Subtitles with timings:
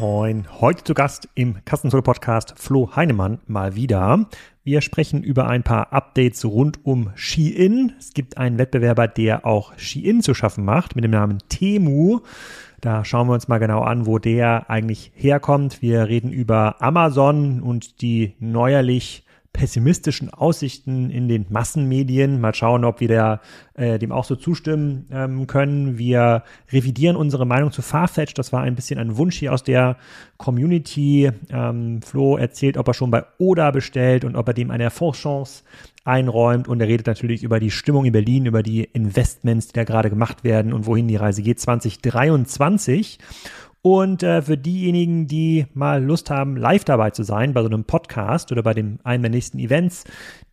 [0.00, 4.26] Moin, heute zu Gast im Kassenzone-Podcast Flo Heinemann mal wieder.
[4.64, 7.92] Wir sprechen über ein paar Updates rund um Shein.
[7.96, 12.22] Es gibt einen Wettbewerber, der auch Shein zu schaffen macht mit dem Namen Temu.
[12.80, 15.80] Da schauen wir uns mal genau an, wo der eigentlich herkommt.
[15.80, 19.23] Wir reden über Amazon und die neuerlich
[19.54, 22.40] pessimistischen Aussichten in den Massenmedien.
[22.40, 23.40] Mal schauen, ob wir der,
[23.74, 25.96] äh, dem auch so zustimmen ähm, können.
[25.96, 28.34] Wir revidieren unsere Meinung zu Farfetch.
[28.34, 29.96] Das war ein bisschen ein Wunsch hier aus der
[30.36, 31.30] Community.
[31.50, 35.62] Ähm, Flo erzählt, ob er schon bei Oda bestellt und ob er dem eine Erfolgschance
[36.04, 36.66] einräumt.
[36.66, 40.10] Und er redet natürlich über die Stimmung in Berlin, über die Investments, die da gerade
[40.10, 43.18] gemacht werden und wohin die Reise geht 2023.
[43.86, 47.84] Und äh, für diejenigen, die mal Lust haben, live dabei zu sein bei so einem
[47.84, 50.04] Podcast oder bei dem einen der nächsten Events,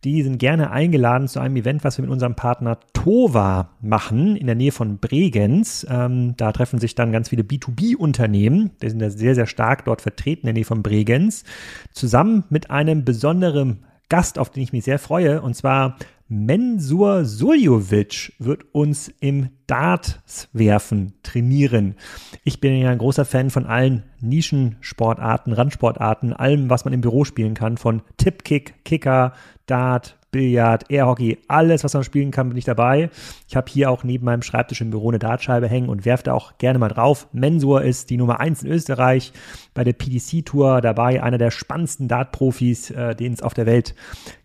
[0.04, 4.44] die sind gerne eingeladen zu einem Event, was wir mit unserem Partner Tova machen in
[4.48, 5.86] der Nähe von Bregenz.
[5.88, 10.02] Ähm, da treffen sich dann ganz viele B2B-Unternehmen, die sind ja sehr, sehr stark dort
[10.02, 11.44] vertreten in der Nähe von Bregenz,
[11.90, 15.96] zusammen mit einem besonderen Gast, auf den ich mich sehr freue, und zwar
[16.34, 21.94] Mensur Suljovic wird uns im Darts-Werfen trainieren.
[22.42, 27.24] Ich bin ja ein großer Fan von allen Nischensportarten, Randsportarten, allem, was man im Büro
[27.26, 29.34] spielen kann, von Tipkick, Kicker,
[29.66, 33.10] Dart, Billard, Airhockey, alles, was man spielen kann, bin ich dabei.
[33.46, 36.34] Ich habe hier auch neben meinem Schreibtisch im Büro eine Dartscheibe hängen und werfe da
[36.34, 37.28] auch gerne mal drauf.
[37.32, 39.32] Mensur ist die Nummer eins in Österreich
[39.74, 43.94] bei der PDC-Tour dabei, einer der spannendsten Dart-Profis, äh, den es auf der Welt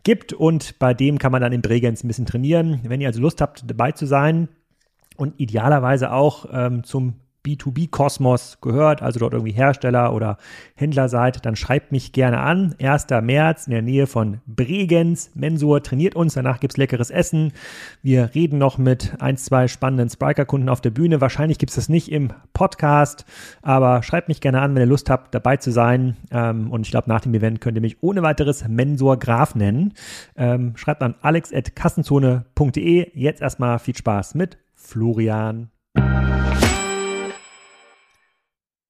[0.04, 0.34] gibt.
[0.34, 2.82] Und bei dem kann man dann in Bregenz ein bisschen trainieren.
[2.84, 4.50] Wenn ihr also Lust habt, dabei zu sein,
[5.18, 7.16] und idealerweise auch ähm, zum
[7.48, 10.38] B2B-Kosmos gehört, also dort irgendwie Hersteller oder
[10.76, 12.76] Händler seid, dann schreibt mich gerne an.
[12.82, 13.08] 1.
[13.22, 15.32] März in der Nähe von Bregenz.
[15.34, 17.54] Mensur trainiert uns, danach gibt's leckeres Essen.
[18.02, 21.22] Wir reden noch mit ein, zwei spannenden Spriker-Kunden auf der Bühne.
[21.22, 23.26] Wahrscheinlich gibt's das nicht im Podcast,
[23.62, 26.18] aber schreibt mich gerne an, wenn ihr Lust habt, dabei zu sein.
[26.32, 29.94] Ähm, und ich glaube, nach dem Event könnt ihr mich ohne weiteres Mensur Graf nennen.
[30.36, 33.12] Ähm, schreibt an alex.kassenzone.de.
[33.14, 35.70] Jetzt erstmal viel Spaß mit Florian.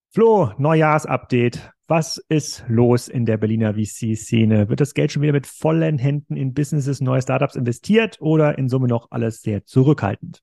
[0.09, 1.71] Flo, Neujahrsupdate.
[1.89, 4.67] Was ist los in der Berliner VC-Szene?
[4.67, 8.67] Wird das Geld schon wieder mit vollen Händen in Businesses, neue Startups investiert oder in
[8.67, 10.41] Summe noch alles sehr zurückhaltend?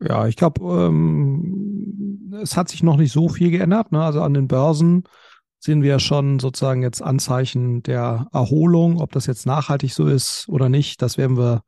[0.00, 3.92] Ja, ich glaube, ähm, es hat sich noch nicht so viel geändert.
[3.92, 4.02] Ne?
[4.02, 5.04] Also an den Börsen
[5.58, 9.00] sehen wir schon sozusagen jetzt Anzeichen der Erholung.
[9.00, 11.62] Ob das jetzt nachhaltig so ist oder nicht, das werden wir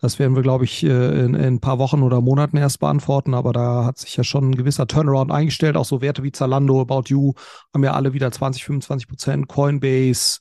[0.00, 3.32] das werden wir, glaube ich, äh, in, in, ein paar Wochen oder Monaten erst beantworten.
[3.32, 5.76] Aber da hat sich ja schon ein gewisser Turnaround eingestellt.
[5.76, 7.32] Auch so Werte wie Zalando, About You
[7.72, 9.48] haben ja alle wieder 20, 25 Prozent.
[9.48, 10.38] Coinbase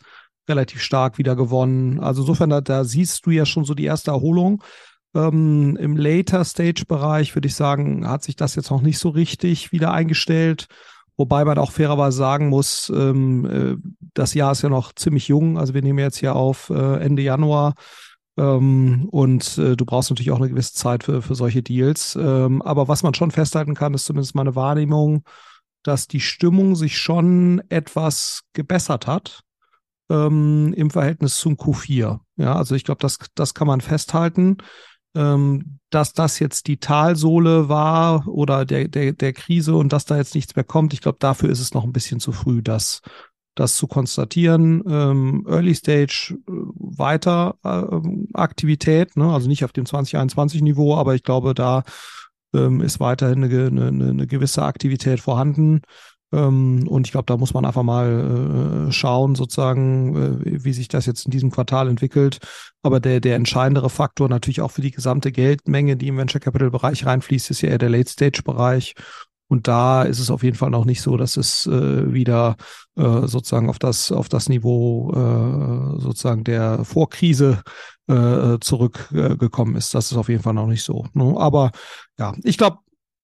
[0.48, 2.00] relativ stark wieder gewonnen.
[2.02, 4.62] Also insofern, da, da siehst du ja schon so die erste Erholung.
[5.16, 9.92] Ähm, Im Later-Stage-Bereich würde ich sagen, hat sich das jetzt noch nicht so richtig wieder
[9.92, 10.68] eingestellt.
[11.18, 15.58] Wobei man auch fairerweise sagen muss, ähm, äh, das Jahr ist ja noch ziemlich jung.
[15.58, 17.74] Also wir nehmen jetzt hier auf äh, Ende Januar.
[18.38, 22.16] Ähm, und äh, du brauchst natürlich auch eine gewisse Zeit für, für solche Deals.
[22.16, 25.24] Ähm, aber was man schon festhalten kann, ist zumindest meine Wahrnehmung,
[25.84, 29.42] dass die Stimmung sich schon etwas gebessert hat
[30.10, 32.20] ähm, im Verhältnis zum Q4.
[32.38, 34.58] Ja, also ich glaube, das, das kann man festhalten.
[35.16, 40.18] Ähm, dass das jetzt die Talsohle war oder der, der, der Krise und dass da
[40.18, 43.00] jetzt nichts mehr kommt, ich glaube, dafür ist es noch ein bisschen zu früh, das
[43.56, 44.84] das zu konstatieren.
[44.88, 48.00] Ähm, Early Stage äh, weiter äh,
[48.34, 49.32] Aktivität, ne?
[49.34, 51.84] also nicht auf dem 2021-Niveau, aber ich glaube, da
[52.54, 55.82] ähm, ist weiterhin eine, eine, eine gewisse Aktivität vorhanden.
[56.34, 60.88] Ähm, und ich glaube, da muss man einfach mal äh, schauen, sozusagen, äh, wie sich
[60.88, 62.40] das jetzt in diesem Quartal entwickelt.
[62.82, 66.72] Aber der, der entscheidendere Faktor natürlich auch für die gesamte Geldmenge, die im Venture Capital
[66.72, 68.96] Bereich reinfließt, ist ja eher der Late Stage Bereich.
[69.48, 72.56] Und da ist es auf jeden Fall noch nicht so, dass es äh, wieder
[72.96, 77.62] äh, sozusagen auf das, auf das Niveau äh, sozusagen der Vorkrise
[78.08, 79.94] äh, zurückgekommen ist.
[79.94, 81.06] Das ist auf jeden Fall noch nicht so.
[81.14, 81.36] Ne?
[81.38, 81.72] Aber
[82.18, 82.80] ja, ich glaube,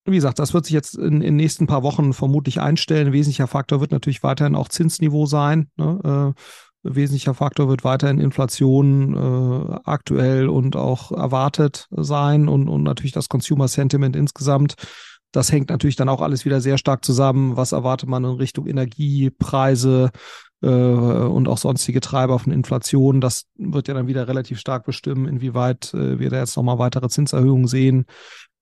[0.06, 3.08] wie gesagt, das wird sich jetzt in, in den nächsten paar Wochen vermutlich einstellen.
[3.08, 5.70] Ein wesentlicher Faktor wird natürlich weiterhin auch Zinsniveau sein.
[5.76, 6.34] Ne?
[6.34, 6.42] Äh,
[6.84, 13.30] wesentlicher Faktor wird weiterhin Inflation äh, aktuell und auch erwartet sein und, und natürlich das
[13.30, 14.76] Consumer Sentiment insgesamt.
[15.32, 17.58] Das hängt natürlich dann auch alles wieder sehr stark zusammen.
[17.58, 20.12] Was erwartet man in Richtung Energiepreise
[20.62, 23.22] äh, und auch sonstige Treiber von Inflation?
[23.22, 27.08] Das wird ja dann wieder relativ stark bestimmen, inwieweit äh, wir da jetzt nochmal weitere
[27.08, 28.06] Zinserhöhungen sehen.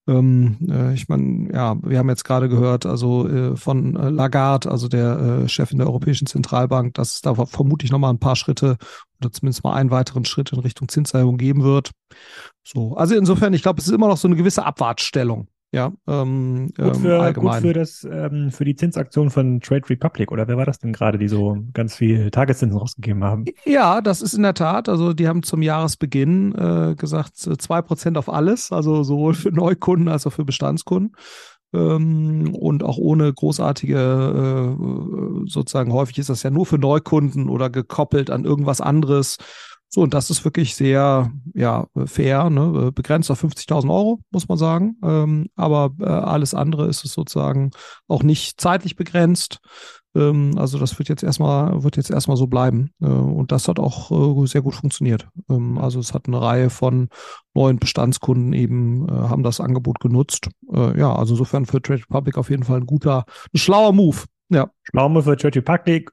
[0.07, 4.71] Ähm, äh, ich meine, ja, wir haben jetzt gerade gehört, also äh, von äh, Lagarde,
[4.71, 8.77] also der äh, Chefin der Europäischen Zentralbank, dass es da vermutlich nochmal ein paar Schritte
[9.19, 11.91] oder zumindest mal einen weiteren Schritt in Richtung Zinserhöhung geben wird.
[12.63, 15.47] So, also insofern, ich glaube, es ist immer noch so eine gewisse Abwartstellung.
[15.71, 17.61] Ja, ähm, Gut für, ähm, allgemein.
[17.61, 20.93] gut für das, ähm, für die Zinsaktion von Trade Republic, oder wer war das denn
[20.93, 23.45] gerade, die so ganz viel Tageszinsen rausgegeben haben?
[23.65, 24.89] Ja, das ist in der Tat.
[24.89, 30.07] Also die haben zum Jahresbeginn äh, gesagt, zwei Prozent auf alles, also sowohl für Neukunden
[30.07, 31.15] als auch für Bestandskunden.
[31.71, 37.69] Ähm, und auch ohne großartige, äh, sozusagen häufig ist das ja nur für Neukunden oder
[37.69, 39.37] gekoppelt an irgendwas anderes.
[39.89, 42.91] So, und das ist wirklich sehr, ja, fair, ne?
[42.93, 44.97] begrenzt auf 50.000 Euro, muss man sagen.
[45.03, 47.71] Ähm, aber äh, alles andere ist es sozusagen
[48.07, 49.59] auch nicht zeitlich begrenzt.
[50.15, 52.91] Ähm, also das wird jetzt erstmal, wird jetzt erstmal so bleiben.
[53.01, 54.11] Äh, und das hat auch
[54.43, 55.27] äh, sehr gut funktioniert.
[55.49, 57.09] Ähm, also es hat eine Reihe von
[57.53, 60.49] neuen Bestandskunden eben, äh, haben das Angebot genutzt.
[60.71, 64.23] Äh, ja, also insofern für Trade Republic auf jeden Fall ein guter, ein schlauer Move.
[64.49, 64.71] Ja.
[64.83, 66.11] Schlauer Move für Trade Republic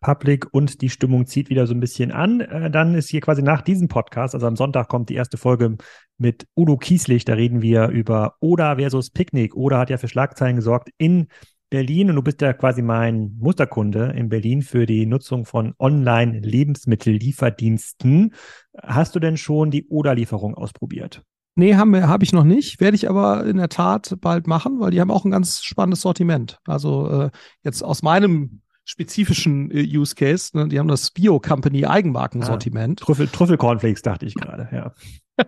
[0.00, 2.40] Public und die Stimmung zieht wieder so ein bisschen an.
[2.40, 5.76] Äh, dann ist hier quasi nach diesem Podcast, also am Sonntag kommt die erste Folge
[6.18, 7.24] mit Udo Kieslich.
[7.24, 9.54] Da reden wir über Oda versus Picknick.
[9.54, 11.28] Oda hat ja für Schlagzeilen gesorgt in
[11.70, 18.34] Berlin und du bist ja quasi mein Musterkunde in Berlin für die Nutzung von Online-Lebensmittellieferdiensten.
[18.76, 21.22] Hast du denn schon die Oda-Lieferung ausprobiert?
[21.54, 22.80] Nee, habe hab ich noch nicht.
[22.80, 26.00] Werde ich aber in der Tat bald machen, weil die haben auch ein ganz spannendes
[26.00, 26.58] Sortiment.
[26.66, 27.30] Also äh,
[27.62, 30.56] jetzt aus meinem spezifischen äh, Use Case.
[30.56, 30.68] Ne?
[30.68, 33.02] Die haben das Bio Company Eigenmarkensortiment.
[33.02, 34.92] Ah, Trüffel, Trüffelcornflakes dachte ich gerade, ja.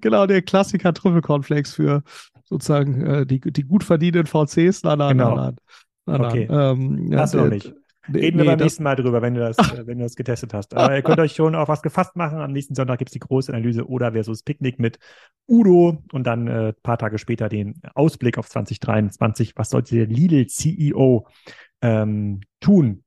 [0.00, 2.02] genau, der Klassiker Trüffelcornflakes für
[2.44, 4.82] sozusagen äh, die, die gut verdienenden VCs.
[4.84, 5.34] Nein, nein, Genau.
[5.36, 5.56] nein,
[6.06, 6.20] nein.
[6.20, 6.46] nein, Okay.
[6.50, 6.78] nein.
[7.10, 7.60] Ähm, Hast du noch äh,
[8.08, 8.20] nicht.
[8.20, 10.54] nee, Reden wir beim nächsten Mal drüber, wenn du das, äh, wenn du das getestet
[10.54, 10.74] hast.
[10.74, 12.38] Aber ihr könnt euch schon auf was gefasst machen.
[12.38, 14.98] Am nächsten Sonntag gibt es die große Analyse Oda versus Picknick mit
[15.46, 19.52] Udo und dann äh, ein paar Tage später den Ausblick auf 2023.
[19.56, 21.26] Was sollte der Lidl-CEO
[21.82, 23.04] ähm, tun?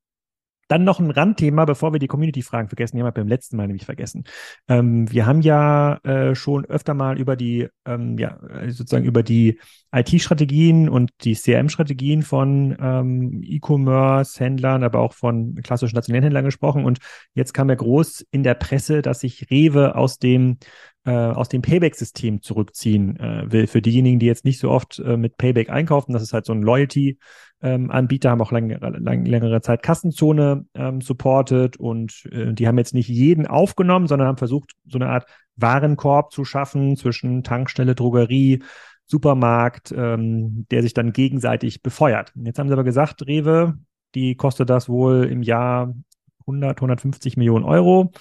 [0.71, 2.95] Dann noch ein Randthema, bevor wir die Community-Fragen vergessen.
[2.95, 4.23] Die haben wir beim letzten Mal nämlich vergessen.
[4.69, 8.39] Ähm, wir haben ja äh, schon öfter mal über die, ähm, ja,
[8.69, 9.59] sozusagen über die
[9.91, 16.85] IT-Strategien und die CRM-Strategien von ähm, E-Commerce-Händlern, aber auch von klassischen stationären Händlern gesprochen.
[16.85, 17.00] Und
[17.33, 20.56] jetzt kam ja groß in der Presse, dass sich Rewe aus dem
[21.06, 23.68] äh, aus dem Payback-System zurückziehen äh, will.
[23.68, 26.53] Für diejenigen, die jetzt nicht so oft äh, mit Payback einkaufen, das ist halt so
[26.53, 27.18] ein Loyalty,
[27.62, 32.94] ähm, haben auch lang, lang, längere Zeit Kassenzone ähm, supported und äh, die haben jetzt
[32.94, 35.25] nicht jeden aufgenommen, sondern haben versucht, so eine Art
[35.56, 38.63] Warenkorb zu schaffen zwischen Tankstelle, Drogerie,
[39.06, 42.31] Supermarkt, ähm, der sich dann gegenseitig befeuert.
[42.36, 43.77] Jetzt haben sie aber gesagt, Rewe,
[44.15, 45.94] die kostet das wohl im Jahr
[46.42, 48.12] 100, 150 Millionen Euro.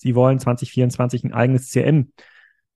[0.00, 2.12] Sie wollen 2024 ein eigenes CRM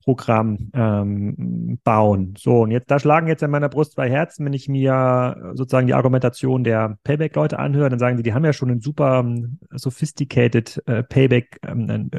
[0.04, 2.34] Programm ähm, bauen.
[2.36, 5.86] So, und jetzt, da schlagen jetzt in meiner Brust zwei Herzen, wenn ich mir sozusagen
[5.86, 9.58] die Argumentation der Payback-Leute anhöre, dann sagen sie, die haben ja schon ein super ähm,
[9.70, 12.10] sophisticated äh, Payback ähm,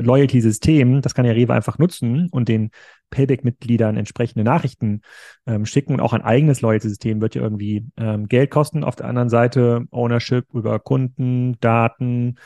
[1.01, 2.71] das kann ja Rewe einfach nutzen und den
[3.11, 5.01] Payback-Mitgliedern entsprechende Nachrichten
[5.45, 8.83] ähm, schicken und auch ein eigenes Loyalty-System wird ja irgendwie ähm, Geld kosten.
[8.83, 12.37] Auf der anderen Seite Ownership über Kunden, Daten,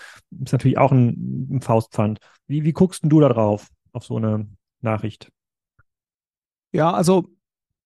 [0.44, 2.20] ist natürlich auch ein, ein Faustpfand.
[2.50, 4.48] Wie, wie guckst denn du da drauf, auf so eine
[4.82, 5.32] Nachricht?
[6.72, 7.28] Ja, also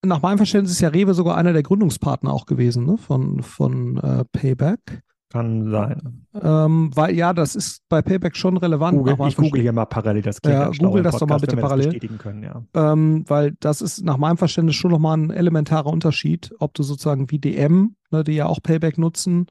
[0.02, 2.96] nach meinem Verständnis ist ja Rewe sogar einer der Gründungspartner auch gewesen ne?
[2.96, 5.02] von, von äh, Payback.
[5.30, 6.26] Kann sein.
[6.40, 8.96] Ähm, weil ja, das ist bei Payback schon relevant.
[8.96, 11.60] Google, ich google hier mal parallel, das klingt Ja, google das doch mal Podcast, bitte
[11.60, 11.98] parallel.
[12.18, 12.62] Können, ja.
[12.72, 17.30] ähm, weil das ist nach meinem Verständnis schon nochmal ein elementarer Unterschied, ob du sozusagen
[17.30, 19.46] wie DM, ne, die ja auch Payback nutzen,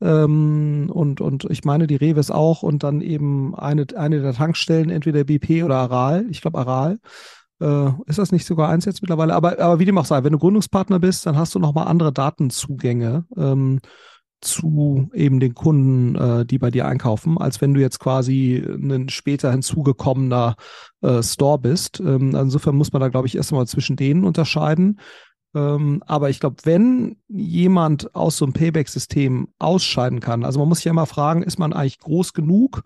[0.00, 4.90] ähm, und, und ich meine die Reves auch und dann eben eine, eine der Tankstellen,
[4.90, 6.98] entweder BP oder Aral, ich glaube Aral.
[7.60, 9.34] Äh, ist das nicht sogar eins jetzt mittlerweile?
[9.34, 12.12] Aber, aber wie dem auch sei, wenn du Gründungspartner bist, dann hast du nochmal andere
[12.12, 13.80] Datenzugänge ähm,
[14.40, 19.08] zu eben den Kunden, äh, die bei dir einkaufen, als wenn du jetzt quasi ein
[19.08, 20.54] später hinzugekommener
[21.00, 21.98] äh, Store bist.
[22.00, 25.00] Ähm, insofern muss man da, glaube ich, erstmal zwischen denen unterscheiden.
[25.54, 30.78] Ähm, aber ich glaube, wenn jemand aus so einem Payback-System ausscheiden kann, also man muss
[30.78, 32.82] sich ja immer fragen, ist man eigentlich groß genug,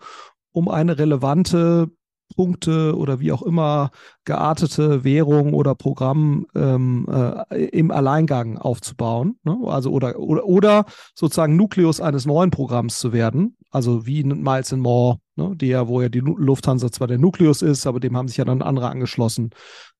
[0.51, 1.91] um eine relevante
[2.33, 3.91] Punkte oder wie auch immer
[4.25, 9.37] geartete Währung oder Programm ähm, äh, im Alleingang aufzubauen.
[9.43, 9.57] Ne?
[9.65, 10.85] Also oder, oder, oder
[11.15, 13.57] sozusagen Nukleus eines neuen Programms zu werden.
[13.69, 15.53] Also wie Miles and More, ne?
[15.55, 18.45] die ja, wo ja die Lufthansa zwar der Nukleus ist, aber dem haben sich ja
[18.45, 19.49] dann andere angeschlossen,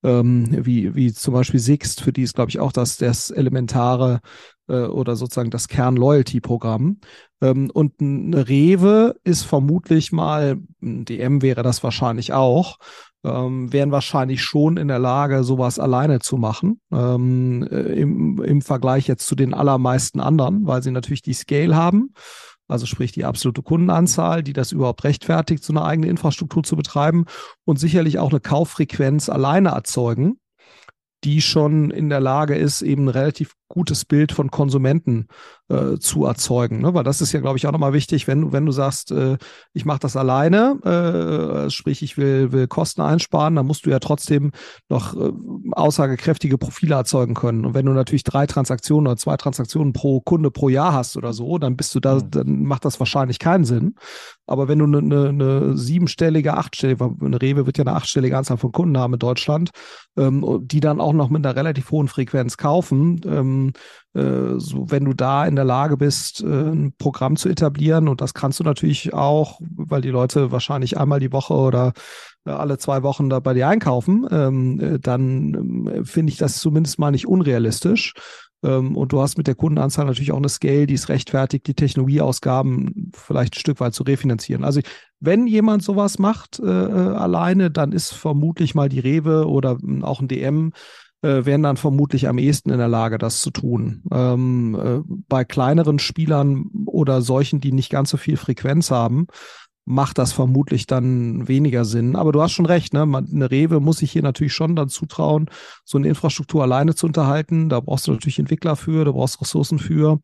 [0.04, 4.20] ähm, wie, wie zum Beispiel Sixt, für die ist, glaube ich, auch das, das elementare
[4.68, 7.00] oder sozusagen das Kern-Loyalty-Programm.
[7.42, 12.78] Ähm, und eine Rewe ist vermutlich mal, ein DM wäre das wahrscheinlich auch,
[13.24, 18.62] ähm, wären wahrscheinlich schon in der Lage, sowas alleine zu machen, ähm, äh, im, im
[18.62, 22.14] Vergleich jetzt zu den allermeisten anderen, weil sie natürlich die Scale haben,
[22.68, 27.26] also sprich die absolute Kundenanzahl, die das überhaupt rechtfertigt, so eine eigene Infrastruktur zu betreiben
[27.66, 30.40] und sicherlich auch eine Kauffrequenz alleine erzeugen.
[31.24, 35.28] die schon in der Lage ist, eben relativ gutes Bild von Konsumenten
[35.68, 36.80] äh, zu erzeugen.
[36.80, 36.94] Ne?
[36.94, 39.38] Weil das ist ja, glaube ich, auch nochmal wichtig, wenn, wenn du sagst, äh,
[39.74, 43.98] ich mache das alleine, äh, sprich, ich will, will Kosten einsparen, dann musst du ja
[43.98, 44.52] trotzdem
[44.90, 45.32] noch äh,
[45.72, 47.66] aussagekräftige Profile erzeugen können.
[47.66, 51.34] Und wenn du natürlich drei Transaktionen oder zwei Transaktionen pro Kunde pro Jahr hast oder
[51.34, 52.30] so, dann bist du da, mhm.
[52.30, 53.96] dann macht das wahrscheinlich keinen Sinn.
[54.46, 58.58] Aber wenn du eine, eine, eine siebenstellige, achtstellige, eine Rewe wird ja eine achtstellige Anzahl
[58.58, 59.72] von Kunden haben in Deutschland,
[60.16, 63.63] ähm, die dann auch noch mit einer relativ hohen Frequenz kaufen, ähm,
[64.14, 68.22] äh, so wenn du da in der Lage bist, äh, ein Programm zu etablieren, und
[68.22, 71.94] das kannst du natürlich auch, weil die Leute wahrscheinlich einmal die Woche oder
[72.46, 77.00] äh, alle zwei Wochen da bei dir einkaufen, ähm, dann ähm, finde ich das zumindest
[77.00, 78.14] mal nicht unrealistisch.
[78.64, 81.74] Ähm, und du hast mit der Kundenanzahl natürlich auch eine Scale, die es rechtfertigt, die
[81.74, 84.64] Technologieausgaben vielleicht ein Stück weit zu refinanzieren.
[84.64, 84.82] Also
[85.20, 90.28] wenn jemand sowas macht äh, alleine, dann ist vermutlich mal die Rewe oder auch ein
[90.28, 90.72] DM
[91.24, 94.04] äh, wären dann vermutlich am ehesten in der Lage, das zu tun.
[94.12, 99.28] Ähm, äh, bei kleineren Spielern oder solchen, die nicht ganz so viel Frequenz haben,
[99.86, 102.16] macht das vermutlich dann weniger Sinn.
[102.16, 103.06] Aber du hast schon recht, ne?
[103.06, 105.50] Man, eine Rewe muss sich hier natürlich schon dann zutrauen,
[105.84, 107.70] so eine Infrastruktur alleine zu unterhalten.
[107.70, 110.20] Da brauchst du natürlich Entwickler für, da brauchst Ressourcen für.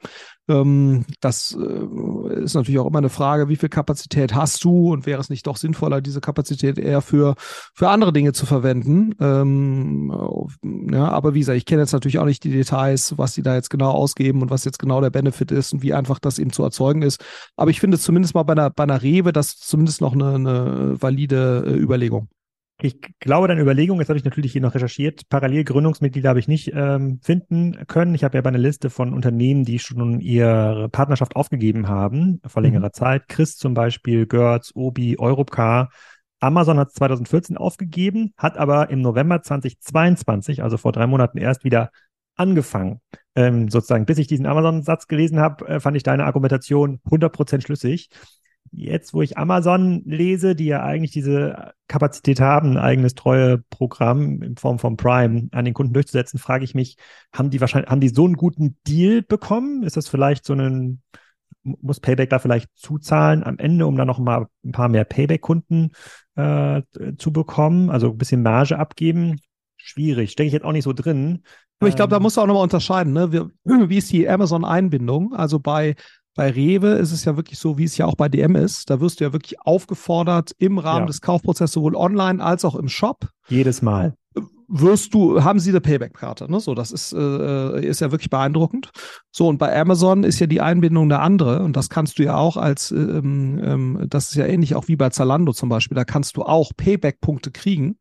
[0.50, 5.06] Ähm, das äh, ist natürlich auch immer eine Frage, wie viel Kapazität hast du und
[5.06, 7.36] wäre es nicht doch sinnvoller, diese Kapazität eher für,
[7.74, 9.14] für andere Dinge zu verwenden.
[9.20, 10.12] Ähm,
[10.92, 13.56] ja, aber wie gesagt, ich kenne jetzt natürlich auch nicht die Details, was die da
[13.56, 16.52] jetzt genau ausgeben und was jetzt genau der Benefit ist und wie einfach das eben
[16.52, 17.24] zu erzeugen ist.
[17.56, 21.02] Aber ich finde zumindest mal bei einer, bei einer Rewe das zumindest noch eine, eine
[21.02, 22.28] valide äh, Überlegung.
[22.82, 26.48] Ich glaube, deine Überlegung, jetzt habe ich natürlich hier noch recherchiert, parallel Gründungsmitglieder habe ich
[26.48, 28.16] nicht ähm, finden können.
[28.16, 32.62] Ich habe ja bei einer Liste von Unternehmen, die schon ihre Partnerschaft aufgegeben haben, vor
[32.62, 32.94] längerer mhm.
[32.94, 33.28] Zeit.
[33.28, 35.90] Chris zum Beispiel, Gertz, Obi, Europcar.
[36.40, 41.66] Amazon hat es 2014 aufgegeben, hat aber im November 2022, also vor drei Monaten erst
[41.66, 41.92] wieder
[42.38, 43.02] angefangen.
[43.36, 48.10] Ähm, sozusagen, bis ich diesen Amazon-Satz gelesen habe, äh, fand ich deine Argumentation 100% schlüssig
[48.72, 54.42] jetzt, wo ich Amazon lese, die ja eigentlich diese Kapazität haben, ein eigenes treue Programm
[54.42, 56.98] in Form von Prime an den Kunden durchzusetzen, frage ich mich,
[57.34, 59.84] haben die wahrscheinlich, haben die so einen guten Deal bekommen?
[59.84, 61.02] Ist das vielleicht so ein,
[61.64, 65.92] muss Payback da vielleicht zuzahlen am Ende, um dann noch mal ein paar mehr Payback-Kunden
[66.36, 66.82] äh,
[67.18, 67.90] zu bekommen?
[67.90, 69.40] Also ein bisschen Marge abgeben?
[69.78, 71.44] Schwierig, stecke ich jetzt auch nicht so drin.
[71.80, 73.14] Aber ich glaube, da ähm, musst du auch nochmal unterscheiden.
[73.14, 73.32] Ne?
[73.32, 73.40] Wie,
[73.90, 75.34] wie ist die Amazon-Einbindung?
[75.34, 75.96] Also bei
[76.40, 78.90] bei Rewe ist es ja wirklich so, wie es ja auch bei DM ist.
[78.90, 81.08] Da wirst du ja wirklich aufgefordert, im Rahmen ja.
[81.08, 83.28] des Kaufprozesses sowohl online als auch im Shop.
[83.50, 84.14] Jedes Mal.
[84.70, 86.62] Wirst du, haben sie eine Payback-Karte, ne?
[86.62, 88.92] So, das ist, äh, ist ja wirklich beeindruckend.
[89.32, 91.62] So, und bei Amazon ist ja die Einbindung eine andere.
[91.62, 94.96] Und das kannst du ja auch als, ähm, ähm, das ist ja ähnlich auch wie
[94.96, 95.96] bei Zalando zum Beispiel.
[95.96, 97.98] Da kannst du auch Payback-Punkte kriegen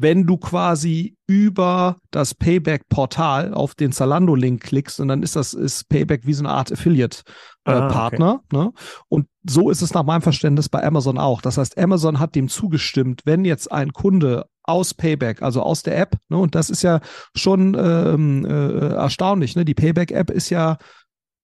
[0.00, 5.88] wenn du quasi über das Payback-Portal auf den Zalando-Link klickst und dann ist das ist
[5.88, 8.40] Payback wie so eine Art Affiliate-Partner.
[8.50, 8.64] Äh, okay.
[8.64, 8.72] ne?
[9.08, 11.42] Und so ist es nach meinem Verständnis bei Amazon auch.
[11.42, 15.98] Das heißt, Amazon hat dem zugestimmt, wenn jetzt ein Kunde aus Payback, also aus der
[15.98, 17.00] App, ne, und das ist ja
[17.34, 19.64] schon ähm, äh, erstaunlich, ne?
[19.64, 20.78] Die Payback-App ist ja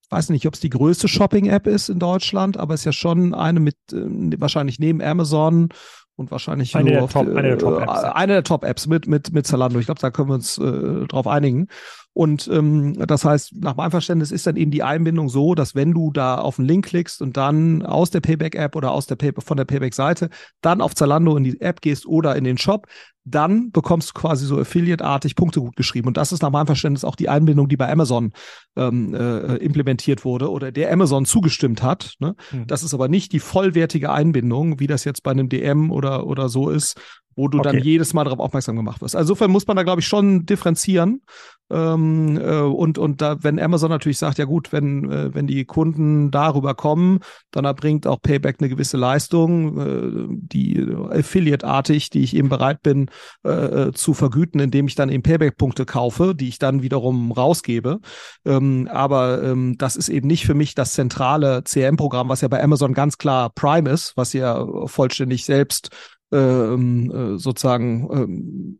[0.04, 2.92] ich weiß nicht, ob es die größte Shopping-App ist in Deutschland, aber es ist ja
[2.92, 5.70] schon eine mit äh, wahrscheinlich neben Amazon
[6.16, 8.02] und wahrscheinlich eine der, Top, die, eine der Top-Apps.
[8.02, 9.78] Äh, eine der Top-Apps mit, mit, mit Zalando.
[9.78, 11.68] Ich glaube, da können wir uns äh, drauf einigen.
[12.12, 15.92] Und ähm, das heißt, nach meinem Verständnis ist dann eben die Einbindung so, dass wenn
[15.92, 19.32] du da auf einen Link klickst und dann aus der Payback-App oder aus der Pay
[19.38, 20.30] von der Payback-Seite
[20.60, 22.86] dann auf Zalando in die App gehst oder in den Shop,
[23.24, 26.08] dann bekommst du quasi so Affiliate-artig Punkte gut geschrieben.
[26.08, 28.32] Und das ist nach meinem Verständnis auch die Einbindung, die bei Amazon
[28.76, 32.14] ähm, äh, implementiert wurde oder der Amazon zugestimmt hat.
[32.18, 32.36] Ne?
[32.52, 32.66] Mhm.
[32.66, 36.50] Das ist aber nicht die vollwertige Einbindung, wie das jetzt bei einem DM oder, oder
[36.50, 37.00] so ist,
[37.34, 37.72] wo du okay.
[37.72, 39.16] dann jedes Mal darauf aufmerksam gemacht wirst.
[39.16, 41.22] Also insofern muss man da, glaube ich, schon differenzieren.
[41.70, 45.64] Ähm, äh, und, und da, wenn Amazon natürlich sagt, ja gut, wenn, äh, wenn die
[45.64, 52.36] Kunden darüber kommen, dann erbringt auch Payback eine gewisse Leistung, äh, die Affiliate-artig, die ich
[52.36, 53.10] eben bereit bin
[53.44, 58.00] äh, äh, zu vergüten, indem ich dann eben Payback-Punkte kaufe, die ich dann wiederum rausgebe.
[58.44, 62.62] Ähm, aber ähm, das ist eben nicht für mich das zentrale CRM-Programm, was ja bei
[62.62, 65.90] Amazon ganz klar Prime ist, was ja vollständig selbst
[66.34, 68.76] ähm, äh, sozusagen ähm,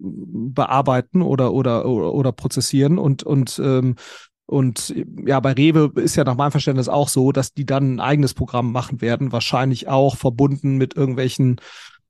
[0.53, 3.95] bearbeiten oder, oder, oder, oder prozessieren und, und ähm,
[4.47, 4.95] und
[5.25, 8.35] ja, bei Rewe ist ja nach meinem Verständnis auch so, dass die dann ein eigenes
[8.35, 11.63] Programm machen werden, wahrscheinlich auch verbunden mit irgendwelchen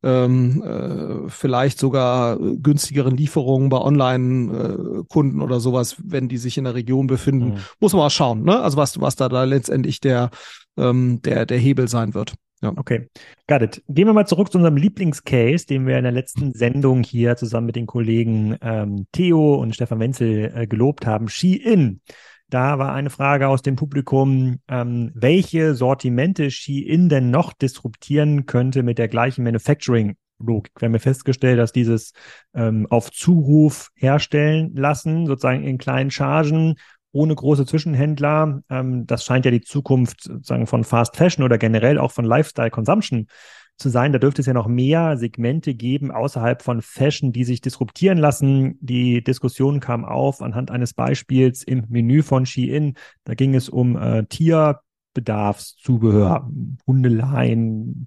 [0.02, 6.74] ähm, äh, vielleicht sogar günstigeren Lieferungen bei Online-Kunden oder sowas, wenn die sich in der
[6.74, 7.50] Region befinden.
[7.50, 7.58] Mhm.
[7.80, 8.60] Muss man mal schauen, ne?
[8.60, 10.30] Also was, was da, da letztendlich der,
[10.76, 12.34] ähm, der, der Hebel sein wird.
[12.64, 12.72] Ja.
[12.76, 13.08] Okay,
[13.46, 13.82] got it.
[13.88, 17.66] Gehen wir mal zurück zu unserem Lieblingscase, den wir in der letzten Sendung hier zusammen
[17.66, 21.28] mit den Kollegen ähm, Theo und Stefan Wenzel äh, gelobt haben.
[21.28, 22.00] Ski-In.
[22.48, 28.82] Da war eine Frage aus dem Publikum, ähm, welche Sortimente Ski-In denn noch disruptieren könnte
[28.82, 30.72] mit der gleichen Manufacturing-Logik.
[30.78, 32.12] Wir haben festgestellt, dass dieses
[32.54, 36.76] ähm, auf Zuruf herstellen lassen, sozusagen in kleinen Chargen,
[37.14, 38.62] ohne große Zwischenhändler.
[38.68, 42.70] Ähm, das scheint ja die Zukunft sozusagen von Fast Fashion oder generell auch von Lifestyle
[42.70, 43.28] Consumption
[43.76, 44.12] zu sein.
[44.12, 48.78] Da dürfte es ja noch mehr Segmente geben außerhalb von Fashion, die sich disruptieren lassen.
[48.80, 52.94] Die Diskussion kam auf anhand eines Beispiels im Menü von Shein.
[53.24, 56.50] Da ging es um äh, Tierbedarfszubehör,
[56.86, 58.06] Hundeleien,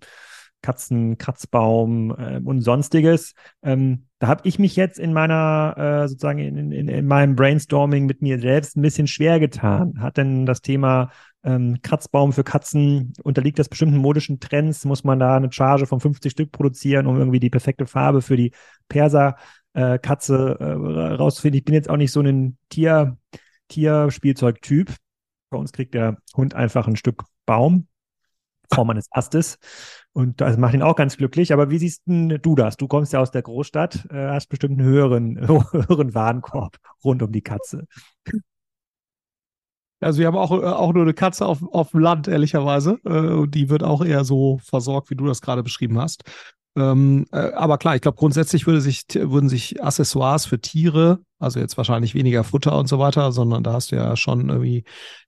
[0.61, 3.33] Katzen, Kratzbaum äh, und sonstiges.
[3.61, 8.05] Ähm, da habe ich mich jetzt in meiner, äh, sozusagen in, in, in meinem Brainstorming
[8.05, 10.01] mit mir selbst ein bisschen schwer getan.
[10.01, 11.11] Hat denn das Thema
[11.43, 14.85] ähm, Kratzbaum für Katzen, unterliegt das bestimmten modischen Trends?
[14.85, 18.35] Muss man da eine Charge von 50 Stück produzieren, um irgendwie die perfekte Farbe für
[18.35, 18.51] die
[18.89, 21.59] Perser-Katze äh, rauszufinden?
[21.59, 23.17] Ich bin jetzt auch nicht so ein Tier,
[23.67, 24.93] Tierspielzeugtyp.
[25.49, 27.87] Bei uns kriegt der Hund einfach ein Stück Baum
[28.73, 29.57] Form eines Astes.
[30.17, 31.53] Und das macht ihn auch ganz glücklich.
[31.53, 32.75] Aber wie siehst du das?
[32.75, 37.31] Du kommst ja aus der Großstadt, äh, hast bestimmt einen höheren, höheren Warenkorb rund um
[37.31, 37.85] die Katze.
[39.99, 42.97] Also wir haben auch, äh, auch nur eine Katze auf, auf dem Land, ehrlicherweise.
[43.05, 46.23] Äh, und die wird auch eher so versorgt, wie du das gerade beschrieben hast.
[46.77, 51.59] Ähm, äh, aber klar, ich glaube, grundsätzlich würde sich, würden sich Accessoires für Tiere, also
[51.59, 54.83] jetzt wahrscheinlich weniger Futter und so weiter, sondern da hast du ja schon irgendwie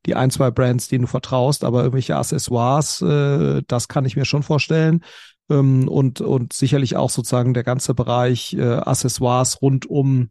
[0.05, 4.25] die ein, zwei Brands, denen du vertraust, aber irgendwelche Accessoires, äh, das kann ich mir
[4.25, 5.03] schon vorstellen.
[5.49, 10.29] Ähm, und, und sicherlich auch sozusagen der ganze Bereich äh, Accessoires rund um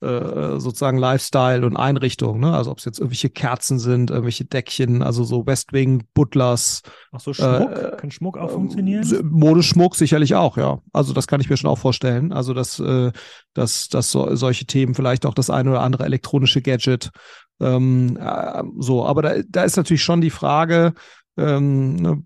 [0.00, 2.52] äh, sozusagen Lifestyle und Einrichtung, ne?
[2.52, 6.82] Also ob es jetzt irgendwelche Kerzen sind, irgendwelche Deckchen, also so Westwing, Butlers.
[7.12, 7.70] Ach so, Schmuck?
[7.70, 9.06] Äh, kann Schmuck auch funktionieren?
[9.30, 10.80] Modeschmuck sicherlich auch, ja.
[10.92, 12.32] Also das kann ich mir schon auch vorstellen.
[12.32, 13.12] Also dass, äh,
[13.54, 17.10] dass, dass so, solche Themen vielleicht auch das eine oder andere elektronische Gadget
[17.60, 20.94] ähm, äh, so, aber da, da ist natürlich schon die Frage,
[21.36, 22.22] ähm, ne,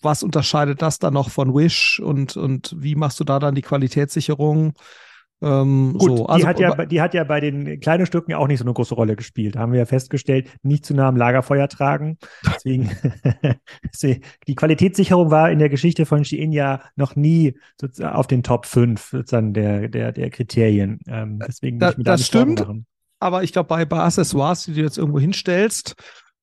[0.00, 3.62] was unterscheidet das dann noch von Wish und, und wie machst du da dann die
[3.62, 4.74] Qualitätssicherung?
[5.42, 6.26] Ähm, Gut, so.
[6.26, 8.72] also, die, hat ja, die hat ja bei den kleinen Stücken auch nicht so eine
[8.72, 9.56] große Rolle gespielt.
[9.56, 12.16] Haben wir ja festgestellt, nicht zu nah am Lagerfeuer tragen.
[12.54, 12.90] Deswegen,
[14.46, 17.58] die Qualitätssicherung war in der Geschichte von Shein ja noch nie
[18.02, 21.00] auf den Top 5 sozusagen der, der, der Kriterien.
[21.08, 22.64] Ähm, deswegen da, das stimmt.
[23.18, 25.94] Aber ich glaube, bei, bei Accessoires, die du jetzt irgendwo hinstellst,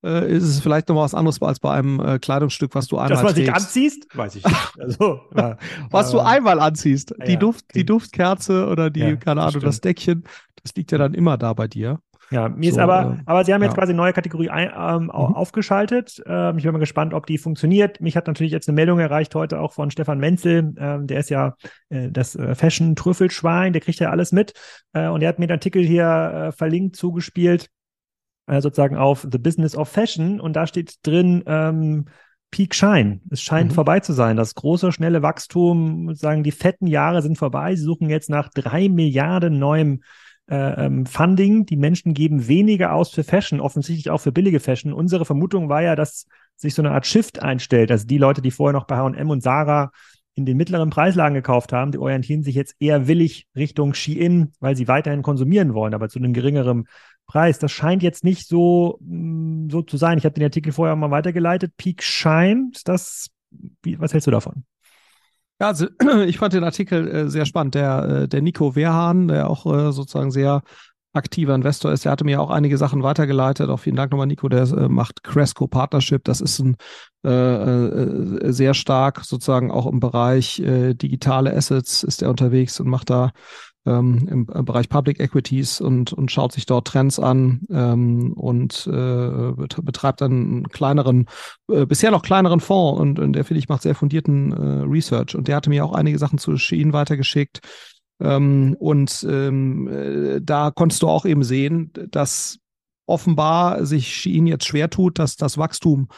[0.04, 3.10] äh, ist es vielleicht nochmal was anderes als bei einem äh, Kleidungsstück, was du einmal
[3.10, 3.54] Das, was trägst.
[3.54, 4.08] anziehst?
[4.16, 4.58] Weiß ich nicht.
[4.80, 5.58] Also, war,
[5.90, 7.14] was du einmal anziehst.
[7.28, 7.80] Die, ja, Duft, okay.
[7.80, 10.24] die Duftkerze oder die, ja, keine Ahnung, das, das Deckchen,
[10.64, 12.00] das liegt ja dann immer da bei dir.
[12.32, 13.78] Ja, mir so, ist aber, äh, aber sie haben jetzt ja.
[13.78, 15.10] quasi eine neue Kategorie ein, ähm, mhm.
[15.10, 16.22] aufgeschaltet.
[16.28, 18.02] Ähm, ich bin mal gespannt, ob die funktioniert.
[18.02, 20.74] Mich hat natürlich jetzt eine Meldung erreicht heute auch von Stefan Menzel.
[20.78, 21.56] Ähm, der ist ja
[21.90, 24.54] äh, das äh, Fashion-Trüffelschwein, der kriegt ja alles mit.
[24.94, 27.70] Äh, und er hat mir den Artikel hier äh, verlinkt, zugespielt
[28.62, 32.06] sozusagen auf The Business of Fashion und da steht drin ähm,
[32.52, 33.22] Peak Shine.
[33.30, 33.76] Es scheint mhm.
[33.76, 34.36] vorbei zu sein.
[34.36, 37.76] Das große, schnelle Wachstum, sozusagen die fetten Jahre sind vorbei.
[37.76, 40.02] Sie suchen jetzt nach drei Milliarden neuem
[40.50, 41.66] äh, ähm, Funding.
[41.66, 44.94] Die Menschen geben weniger aus für Fashion, offensichtlich auch für billige Fashion.
[44.94, 47.92] Unsere Vermutung war ja, dass sich so eine Art Shift einstellt.
[47.92, 49.92] Also die Leute, die vorher noch bei H&M und Sarah
[50.36, 54.76] in den mittleren Preislagen gekauft haben, die orientieren sich jetzt eher willig Richtung Shein, weil
[54.76, 56.88] sie weiterhin konsumieren wollen, aber zu einem geringeren
[57.30, 57.60] Preis.
[57.60, 60.18] Das scheint jetzt nicht so, mm, so zu sein.
[60.18, 61.78] Ich habe den Artikel vorher mal weitergeleitet.
[61.78, 62.88] Peak scheint.
[62.88, 63.28] Das,
[63.84, 64.64] wie, was hältst du davon?
[65.62, 65.88] Ja, also
[66.26, 67.76] ich fand den Artikel äh, sehr spannend.
[67.76, 70.64] Der, äh, der Nico Wehrhahn, der auch äh, sozusagen sehr
[71.14, 73.70] aktiver Investor ist, der hatte mir auch einige Sachen weitergeleitet.
[73.70, 76.24] Auch vielen Dank nochmal, Nico, der äh, macht Cresco Partnership.
[76.24, 76.78] Das ist ein
[77.22, 83.32] äh, sehr stark sozusagen auch im Bereich digitale Assets ist er unterwegs und macht da
[83.86, 89.52] ähm, im, Bereich Public Equities und, und schaut sich dort Trends an ähm, und äh,
[89.82, 91.28] betreibt einen kleineren,
[91.70, 95.36] äh, bisher noch kleineren Fonds und, und der finde ich macht sehr fundierten äh, Research
[95.36, 97.62] und der hatte mir auch einige Sachen zu Shein weitergeschickt.
[98.22, 102.60] Ähm, und ähm, äh, da konntest du auch eben sehen, dass
[103.06, 106.10] offenbar sich Shein jetzt schwer tut, dass das Wachstum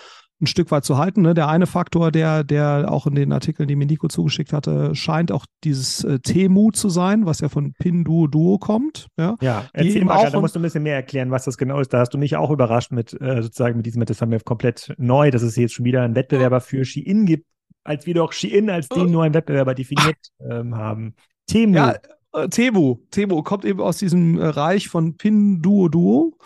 [0.41, 1.21] ein Stück weit zu halten.
[1.21, 1.33] Ne?
[1.33, 5.31] Der eine Faktor, der, der auch in den Artikeln, die mir Nico zugeschickt hatte, scheint
[5.31, 9.07] auch dieses äh, Temu zu sein, was ja von Pinduoduo kommt.
[9.17, 11.93] Ja, ja erzähl mal, da musst du ein bisschen mehr erklären, was das genau ist.
[11.93, 14.93] Da hast du mich auch überrascht mit äh, sozusagen mit diesem, das haben wir komplett
[14.97, 17.45] neu, dass es jetzt schon wieder einen Wettbewerber für Shein gibt,
[17.83, 21.15] als wir doch Shein als den neuen Wettbewerber definiert ähm, haben.
[21.47, 21.75] Temu.
[21.75, 21.95] Ja,
[22.33, 22.97] äh, Temu.
[23.11, 26.37] Temu kommt eben aus diesem äh, Reich von Pinduoduo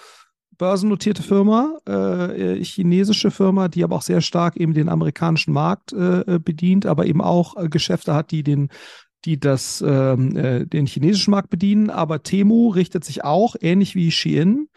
[0.58, 6.40] börsennotierte Firma, äh, chinesische Firma, die aber auch sehr stark eben den amerikanischen Markt äh,
[6.40, 8.70] bedient, aber eben auch äh, Geschäfte hat, die den
[9.26, 11.90] die das ähm, äh, den chinesischen Markt bedienen.
[11.90, 14.68] Aber Temu richtet sich auch ähnlich wie Shein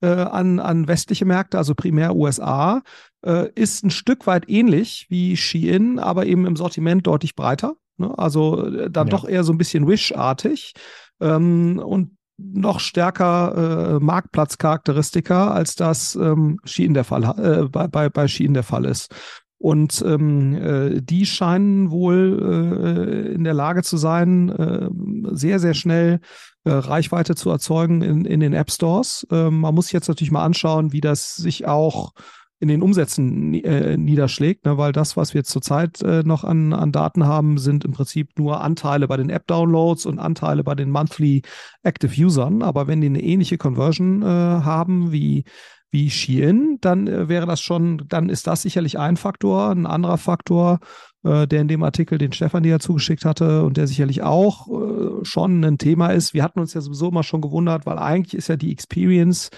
[0.00, 2.82] äh, an, an westliche Märkte, also primär USA,
[3.24, 7.74] äh, ist ein Stück weit ähnlich wie Shein, aber eben im Sortiment deutlich breiter.
[7.96, 8.16] Ne?
[8.16, 9.10] Also äh, dann ja.
[9.10, 10.74] doch eher so ein bisschen Wish-artig.
[11.20, 18.08] Ähm, und noch stärker äh, Marktplatzcharakteristika, als das ähm, Shein der Fall, äh, bei, bei,
[18.08, 19.14] bei Shein der Fall ist.
[19.58, 24.90] Und ähm, äh, die scheinen wohl äh, in der Lage zu sein, äh,
[25.34, 26.20] sehr, sehr schnell
[26.64, 29.26] äh, Reichweite zu erzeugen in, in den App Stores.
[29.30, 32.12] Ähm, man muss sich jetzt natürlich mal anschauen, wie das sich auch
[32.58, 34.78] in den Umsätzen äh, niederschlägt, ne?
[34.78, 38.62] weil das, was wir zurzeit äh, noch an, an Daten haben, sind im Prinzip nur
[38.62, 41.42] Anteile bei den App-Downloads und Anteile bei den Monthly
[41.82, 42.62] Active Usern.
[42.62, 45.44] Aber wenn die eine ähnliche Conversion äh, haben wie
[45.90, 49.70] wie Shein, dann äh, wäre das schon, dann ist das sicherlich ein Faktor.
[49.70, 50.80] Ein anderer Faktor,
[51.24, 54.68] äh, der in dem Artikel, den Stefan dir ja zugeschickt hatte und der sicherlich auch
[54.68, 56.34] äh, schon ein Thema ist.
[56.34, 59.50] Wir hatten uns ja sowieso immer schon gewundert, weil eigentlich ist ja die Experience,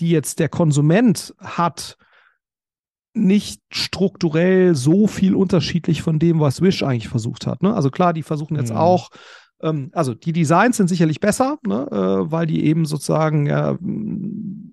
[0.00, 1.96] die jetzt der Konsument hat,
[3.14, 7.62] nicht strukturell so viel unterschiedlich von dem, was Wish eigentlich versucht hat.
[7.62, 7.74] Ne?
[7.74, 8.78] Also klar, die versuchen jetzt mhm.
[8.78, 9.10] auch,
[9.62, 11.86] ähm, also die Designs sind sicherlich besser, ne?
[11.90, 13.78] äh, weil die eben sozusagen ja,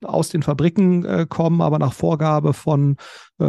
[0.03, 2.95] aus den Fabriken äh, kommen, aber nach Vorgabe von, äh,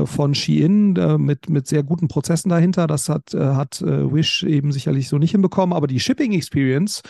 [0.07, 2.87] von Shein äh, mit, mit sehr guten Prozessen dahinter.
[2.87, 7.03] Das hat, äh, hat äh, Wish eben sicherlich so nicht hinbekommen, aber die Shipping Experience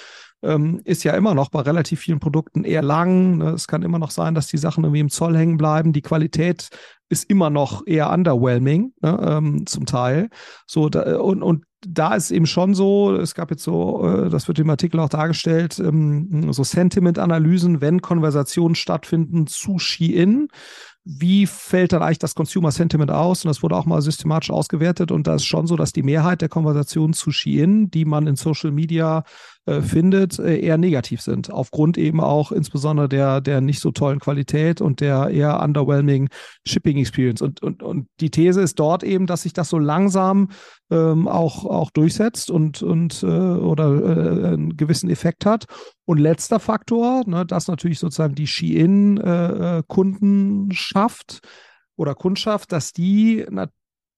[0.42, 3.38] ähm, ist ja immer noch bei relativ vielen Produkten eher lang.
[3.38, 3.50] Ne?
[3.50, 5.92] Es kann immer noch sein, dass die Sachen irgendwie im Zoll hängen bleiben.
[5.92, 6.68] Die Qualität
[7.08, 10.30] ist immer noch eher underwhelming, ne, ähm, zum Teil.
[10.66, 14.48] So, da, und, und da ist eben schon so, es gab jetzt so, äh, das
[14.48, 20.48] wird im Artikel auch dargestellt, ähm, so Sentiment-Analysen, wenn Konversationen stattfinden zu Shein
[21.04, 23.44] wie fällt dann eigentlich das Consumer Sentiment aus?
[23.44, 25.10] Und das wurde auch mal systematisch ausgewertet.
[25.10, 28.36] Und da ist schon so, dass die Mehrheit der Konversationen zu Shein, die man in
[28.36, 29.24] Social Media
[29.64, 31.48] findet, äh, eher negativ sind.
[31.50, 36.28] Aufgrund eben auch insbesondere der, der nicht so tollen Qualität und der eher underwhelming
[36.66, 37.42] Shipping Experience.
[37.42, 40.48] Und, und, und die These ist dort eben, dass sich das so langsam
[40.90, 45.66] ähm, auch, auch durchsetzt und, und äh, oder äh, einen gewissen Effekt hat.
[46.04, 51.46] Und letzter Faktor, ne, dass natürlich sozusagen die Shein-Kundenschaft äh,
[51.96, 53.68] oder Kundschaft, dass die na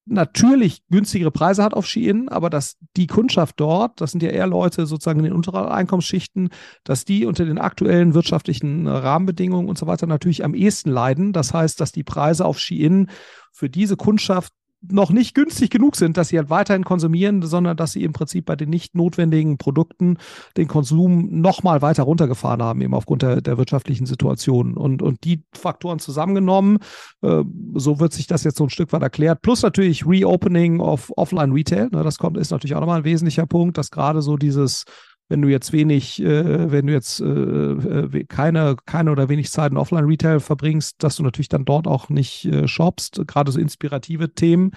[0.06, 4.46] natürlich günstigere Preise hat auf Shein, aber dass die Kundschaft dort, das sind ja eher
[4.46, 6.50] Leute sozusagen in den unteren Einkommensschichten,
[6.84, 11.32] dass die unter den aktuellen wirtschaftlichen Rahmenbedingungen und so weiter natürlich am ehesten leiden.
[11.32, 13.10] Das heißt, dass die Preise auf Shein
[13.52, 14.52] für diese Kundschaft
[14.90, 18.46] noch nicht günstig genug sind, dass sie halt weiterhin konsumieren, sondern dass sie im Prinzip
[18.46, 20.18] bei den nicht notwendigen Produkten
[20.56, 24.76] den Konsum noch mal weiter runtergefahren haben, eben aufgrund der, der wirtschaftlichen Situation.
[24.76, 26.78] Und, und die Faktoren zusammengenommen,
[27.22, 27.42] äh,
[27.74, 29.42] so wird sich das jetzt so ein Stück weit erklärt.
[29.42, 31.88] Plus natürlich Reopening of Offline Retail.
[31.92, 34.84] Ne, das kommt, ist natürlich auch nochmal ein wesentlicher Punkt, dass gerade so dieses
[35.28, 39.72] wenn du jetzt wenig, äh, wenn du jetzt äh, äh, keine, keine oder wenig Zeit
[39.72, 44.34] in Offline-Retail verbringst, dass du natürlich dann dort auch nicht äh, shoppst, gerade so inspirative
[44.34, 44.72] Themen.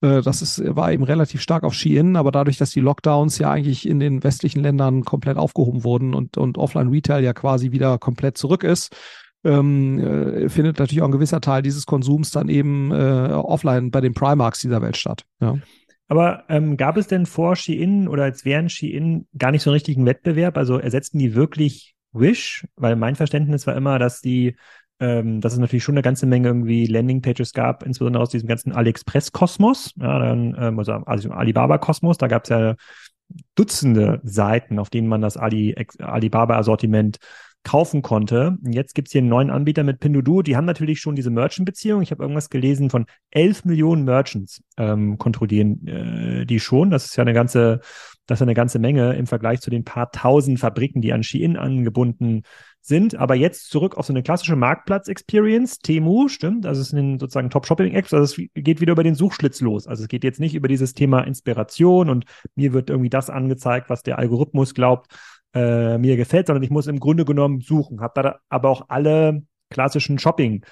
[0.00, 3.50] Äh, das ist, war eben relativ stark auf Shein, aber dadurch, dass die Lockdowns ja
[3.50, 8.38] eigentlich in den westlichen Ländern komplett aufgehoben wurden und, und Offline-Retail ja quasi wieder komplett
[8.38, 8.94] zurück ist,
[9.44, 14.00] ähm, äh, findet natürlich auch ein gewisser Teil dieses Konsums dann eben äh, offline bei
[14.00, 15.24] den Primarks dieser Welt statt.
[15.40, 15.58] Ja.
[16.08, 19.74] Aber ähm, gab es denn vor Shein oder als wären Shein gar nicht so einen
[19.74, 20.56] richtigen Wettbewerb?
[20.56, 22.66] Also ersetzten die wirklich Wish?
[22.76, 24.56] Weil mein Verständnis war immer, dass die,
[25.00, 28.72] ähm, dass es natürlich schon eine ganze Menge irgendwie Landingpages gab, insbesondere aus diesem ganzen
[28.72, 32.74] AliExpress-Kosmos, ja, dann, ähm, also, also Alibaba-Kosmos, da gab es ja
[33.54, 37.18] Dutzende Seiten, auf denen man das Ali, Alibaba-Assortiment
[37.64, 38.56] kaufen konnte.
[38.64, 40.42] Und jetzt gibt es hier einen neuen Anbieter mit Pinduoduo.
[40.42, 42.02] Die haben natürlich schon diese Merchant-Beziehung.
[42.02, 46.90] Ich habe irgendwas gelesen von 11 Millionen Merchants ähm, kontrollieren äh, die schon.
[46.90, 47.80] Das ist ja eine ganze,
[48.26, 51.56] das ist eine ganze Menge im Vergleich zu den paar tausend Fabriken, die an Shein
[51.56, 52.42] angebunden
[52.80, 53.16] sind.
[53.16, 55.78] Aber jetzt zurück auf so eine klassische Marktplatz-Experience.
[55.80, 56.64] Temu, stimmt.
[56.64, 58.14] Also es sind sozusagen Top-Shopping-Apps.
[58.14, 59.86] Also es geht wieder über den Suchschlitz los.
[59.86, 63.90] Also es geht jetzt nicht über dieses Thema Inspiration und mir wird irgendwie das angezeigt,
[63.90, 65.12] was der Algorithmus glaubt,
[65.54, 68.00] äh, mir gefällt, sondern ich muss im Grunde genommen suchen.
[68.00, 70.64] Habe da aber auch alle klassischen Shopping-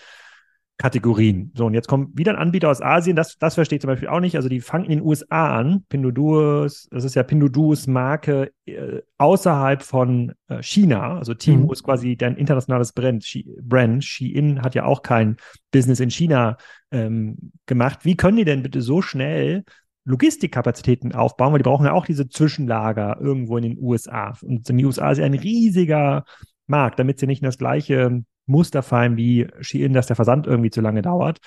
[0.79, 1.53] Kategorien.
[1.55, 4.09] So, und jetzt kommt wieder ein Anbieter aus Asien, das, das verstehe ich zum Beispiel
[4.09, 4.37] auch nicht.
[4.37, 5.85] Also die fangen in den USA an.
[5.89, 11.17] Pinduoduos, das ist ja Pinduoduos Marke äh, außerhalb von äh, China.
[11.17, 11.73] Also Temu mhm.
[11.73, 13.27] ist quasi dein internationales Brand.
[13.63, 14.05] Brand.
[14.05, 15.37] Shein hat ja auch kein
[15.73, 16.59] Business in China
[16.91, 18.01] ähm, gemacht.
[18.03, 19.65] Wie können die denn bitte so schnell
[20.07, 24.37] Logistikkapazitäten aufbauen, weil die brauchen ja auch diese Zwischenlager irgendwo in den USA.
[24.43, 26.25] Und in den USA ist ja ein riesiger
[26.69, 30.71] Markt, damit sie nicht in das gleiche Muster fallen wie Shein, dass der Versand irgendwie
[30.71, 31.41] zu lange dauert.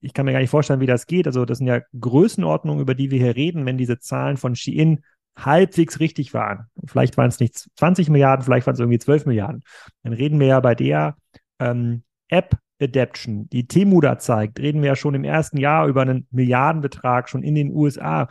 [0.00, 1.28] Ich kann mir gar nicht vorstellen, wie das geht.
[1.28, 5.04] Also das sind ja Größenordnungen, über die wir hier reden, wenn diese Zahlen von Shein
[5.36, 6.66] halbwegs richtig waren.
[6.84, 9.62] Vielleicht waren es nicht 20 Milliarden, vielleicht waren es irgendwie 12 Milliarden.
[10.02, 11.16] Dann reden wir ja bei der
[11.60, 16.02] ähm, App Adaption, die Temu da zeigt, reden wir ja schon im ersten Jahr über
[16.02, 18.28] einen Milliardenbetrag schon in den USA.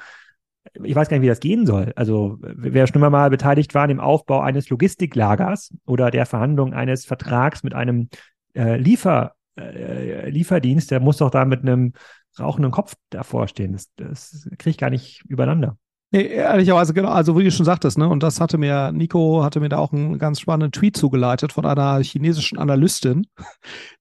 [0.83, 1.93] Ich weiß gar nicht, wie das gehen soll.
[1.95, 6.73] Also, wer schon immer mal beteiligt war an dem Aufbau eines Logistiklagers oder der Verhandlung
[6.73, 8.09] eines Vertrags mit einem
[8.55, 11.93] äh, Liefer, äh, Lieferdienst, der muss doch da mit einem
[12.39, 13.73] rauchenden Kopf davor stehen.
[13.73, 15.77] Das, das kriege ich gar nicht übereinander.
[16.15, 19.59] Nee, ehrlicherweise, genau, also wie du schon sagtest, ne, und das hatte mir, Nico hatte
[19.59, 23.25] mir da auch einen ganz spannenden Tweet zugeleitet von einer chinesischen Analystin,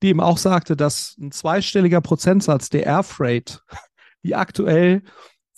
[0.02, 3.62] die eben auch sagte, dass ein zweistelliger Prozentsatz der Airfreight,
[4.24, 5.04] die aktuell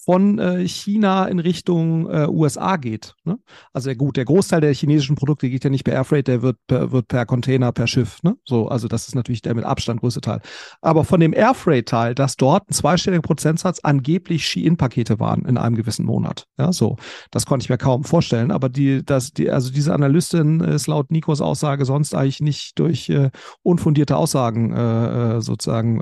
[0.05, 3.14] von äh, China in Richtung äh, USA geht.
[3.25, 3.38] Ne?
[3.73, 6.59] Also ja, gut, der Großteil der chinesischen Produkte geht ja nicht per Airfreight, der wird
[6.67, 8.23] per, wird per Container, per Schiff.
[8.23, 8.37] Ne?
[8.45, 10.40] So, also das ist natürlich der mit Abstand größte Teil.
[10.83, 16.05] Aber von dem Airfreight-Teil, dass dort ein zweistelliger Prozentsatz angeblich Ski-In-Pakete waren in einem gewissen
[16.05, 16.47] Monat.
[16.59, 16.97] Ja, so,
[17.31, 18.51] das konnte ich mir kaum vorstellen.
[18.51, 23.09] Aber die, das, die, also diese Analystin ist laut Nikos Aussage sonst eigentlich nicht durch
[23.09, 23.31] äh,
[23.62, 26.01] unfundierte Aussagen äh, äh sozusagen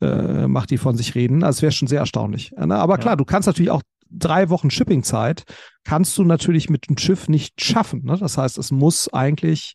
[0.00, 1.42] äh, äh, macht die von sich reden.
[1.42, 2.52] Also es wäre schon sehr erstaunlich.
[2.52, 2.76] Ne?
[2.76, 5.44] Aber klar, du kannst natürlich auch drei Wochen Shippingzeit
[5.88, 8.04] kannst du natürlich mit dem Schiff nicht schaffen.
[8.04, 8.18] Ne?
[8.18, 9.72] Das heißt, es muss eigentlich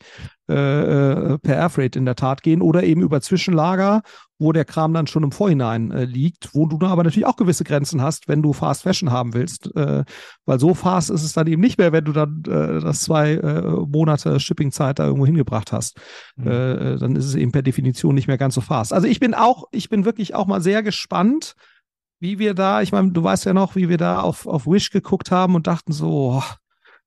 [0.47, 4.03] äh, äh, per Airfreight in der Tat gehen oder eben über Zwischenlager,
[4.37, 7.63] wo der Kram dann schon im Vorhinein äh, liegt, wo du aber natürlich auch gewisse
[7.63, 9.75] Grenzen hast, wenn du Fast Fashion haben willst.
[9.75, 10.03] Äh,
[10.45, 13.33] weil so fast ist es dann eben nicht mehr, wenn du dann äh, das zwei
[13.33, 15.97] äh, Monate Shippingzeit da irgendwo hingebracht hast.
[16.35, 16.97] Mhm.
[16.99, 18.93] dann ist es eben per Definition nicht mehr ganz so fast.
[18.93, 21.55] Also ich bin auch, ich bin wirklich auch mal sehr gespannt,
[22.23, 24.91] wie wir da, ich meine, du weißt ja noch, wie wir da auf, auf Wish
[24.91, 26.43] geguckt haben und dachten so, oh,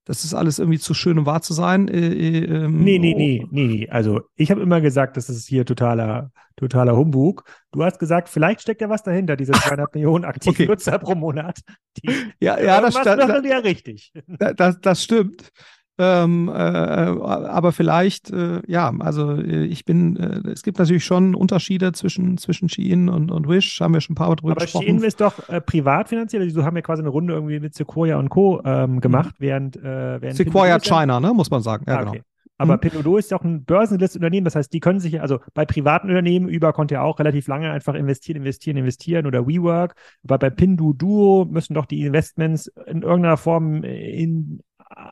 [0.05, 1.89] das ist alles irgendwie zu schön, um wahr zu sein.
[1.89, 3.89] Äh, äh, ähm, nee, nee, nee, nee, nee.
[3.89, 7.45] Also ich habe immer gesagt, das ist hier totaler, totaler Humbug.
[7.73, 10.67] Du hast gesagt, vielleicht steckt ja was dahinter, diese 200 Millionen aktive okay.
[10.67, 11.61] Nutzer pro Monat.
[11.97, 14.13] Die, ja, ja, das, das, das, ja richtig.
[14.29, 15.51] Das, das stimmt.
[15.99, 21.35] Ähm, äh, aber vielleicht, äh, ja, also äh, ich bin, äh, es gibt natürlich schon
[21.35, 24.61] Unterschiede zwischen, zwischen Shein und, und Wish, haben wir schon ein paar Mal drüber aber
[24.61, 24.89] gesprochen.
[24.89, 27.75] Aber Shein ist doch äh, privat finanziert, also haben ja quasi eine Runde irgendwie mit
[27.75, 28.61] Sequoia und Co.
[28.65, 29.45] Ähm, gemacht, mhm.
[29.45, 32.15] während, äh, während Sequoia China, ne, muss man sagen, ja, ah, genau.
[32.59, 32.81] Aber mhm.
[32.81, 36.09] Pinduoduo ist ja auch ein börsengelistes Unternehmen, das heißt, die können sich, also bei privaten
[36.09, 40.51] Unternehmen, über konnte ja auch relativ lange einfach investieren, investieren, investieren oder WeWork, aber bei
[40.51, 44.61] Pinduoduo müssen doch die Investments in irgendeiner Form in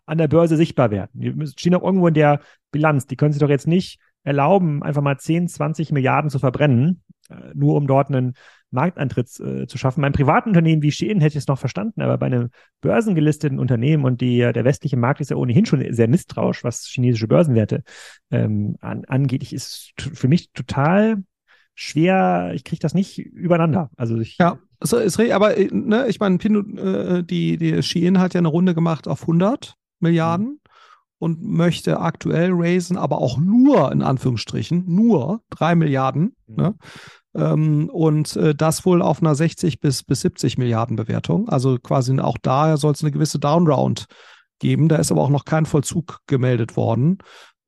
[0.07, 1.11] an der Börse sichtbar werden.
[1.15, 3.07] Die stehen auch irgendwo in der Bilanz.
[3.07, 7.53] Die können sich doch jetzt nicht erlauben, einfach mal 10, 20 Milliarden zu verbrennen, äh,
[7.55, 8.35] nur um dort einen
[8.71, 10.01] Markteintritt äh, zu schaffen.
[10.01, 12.49] Beim privaten Unternehmen wie Shein hätte ich es noch verstanden, aber bei einem
[12.81, 17.29] börsengelisteten Unternehmen und die, der westliche Markt ist ja ohnehin schon sehr misstrauisch, was chinesische
[17.29, 17.83] Börsenwerte
[18.31, 19.43] ähm, an, angeht.
[19.43, 21.23] Ich ist für mich total
[21.75, 23.91] schwer, ich kriege das nicht übereinander.
[23.97, 28.35] Also ich, ja, so ist aber äh, ne, ich meine, äh, die, die Shein hat
[28.35, 30.59] ja eine Runde gemacht auf 100 Milliarden mhm.
[31.19, 36.37] und möchte aktuell raisen, aber auch nur in Anführungsstrichen, nur 3 Milliarden.
[36.47, 36.57] Mhm.
[36.57, 36.75] Ne?
[37.35, 41.49] Ähm, und äh, das wohl auf einer 60 bis, bis 70 Milliarden Bewertung.
[41.49, 44.07] Also quasi auch da soll es eine gewisse Downround
[44.61, 44.89] geben.
[44.89, 47.19] Da ist aber auch noch kein Vollzug gemeldet worden.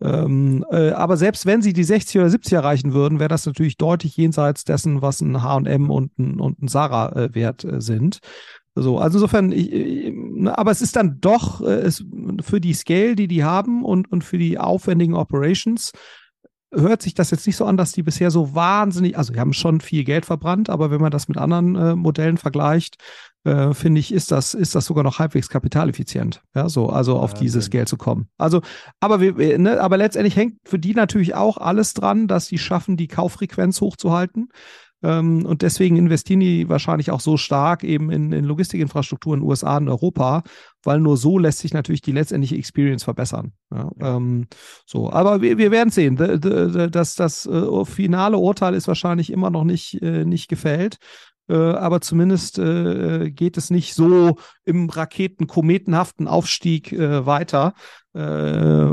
[0.02, 3.76] Ähm, äh, aber selbst wenn sie die 60 oder 70 erreichen würden, wäre das natürlich
[3.78, 8.18] deutlich jenseits dessen, was ein H&M und ein, und ein Sarah äh, wert äh, sind.
[8.74, 12.04] So, also insofern, ich, ich, ne, aber es ist dann doch äh, es,
[12.42, 15.92] für die Scale, die die haben und, und für die aufwendigen Operations,
[16.72, 19.52] hört sich das jetzt nicht so an, dass die bisher so wahnsinnig, also die haben
[19.52, 22.96] schon viel Geld verbrannt, aber wenn man das mit anderen äh, Modellen vergleicht,
[23.44, 27.32] äh, finde ich, ist das, ist das sogar noch halbwegs kapitaleffizient, ja, so, also auf
[27.32, 28.28] ja, dieses Geld zu kommen.
[28.38, 28.62] Also,
[29.00, 32.96] aber wir, ne, aber letztendlich hängt für die natürlich auch alles dran, dass sie schaffen,
[32.96, 34.48] die Kauffrequenz hochzuhalten.
[35.02, 39.48] Ähm, und deswegen investieren die wahrscheinlich auch so stark eben in, in Logistikinfrastruktur in den
[39.48, 40.42] USA und Europa,
[40.82, 43.52] weil nur so lässt sich natürlich die letztendliche Experience verbessern.
[43.72, 44.46] Ja, ähm,
[44.86, 46.16] so, aber wir, wir werden sehen.
[46.16, 50.98] Das, das äh, finale Urteil ist wahrscheinlich immer noch nicht, äh, nicht gefällt.
[51.48, 57.74] Äh, aber zumindest äh, geht es nicht so im raketen-kometenhaften Aufstieg äh, weiter
[58.14, 58.88] äh,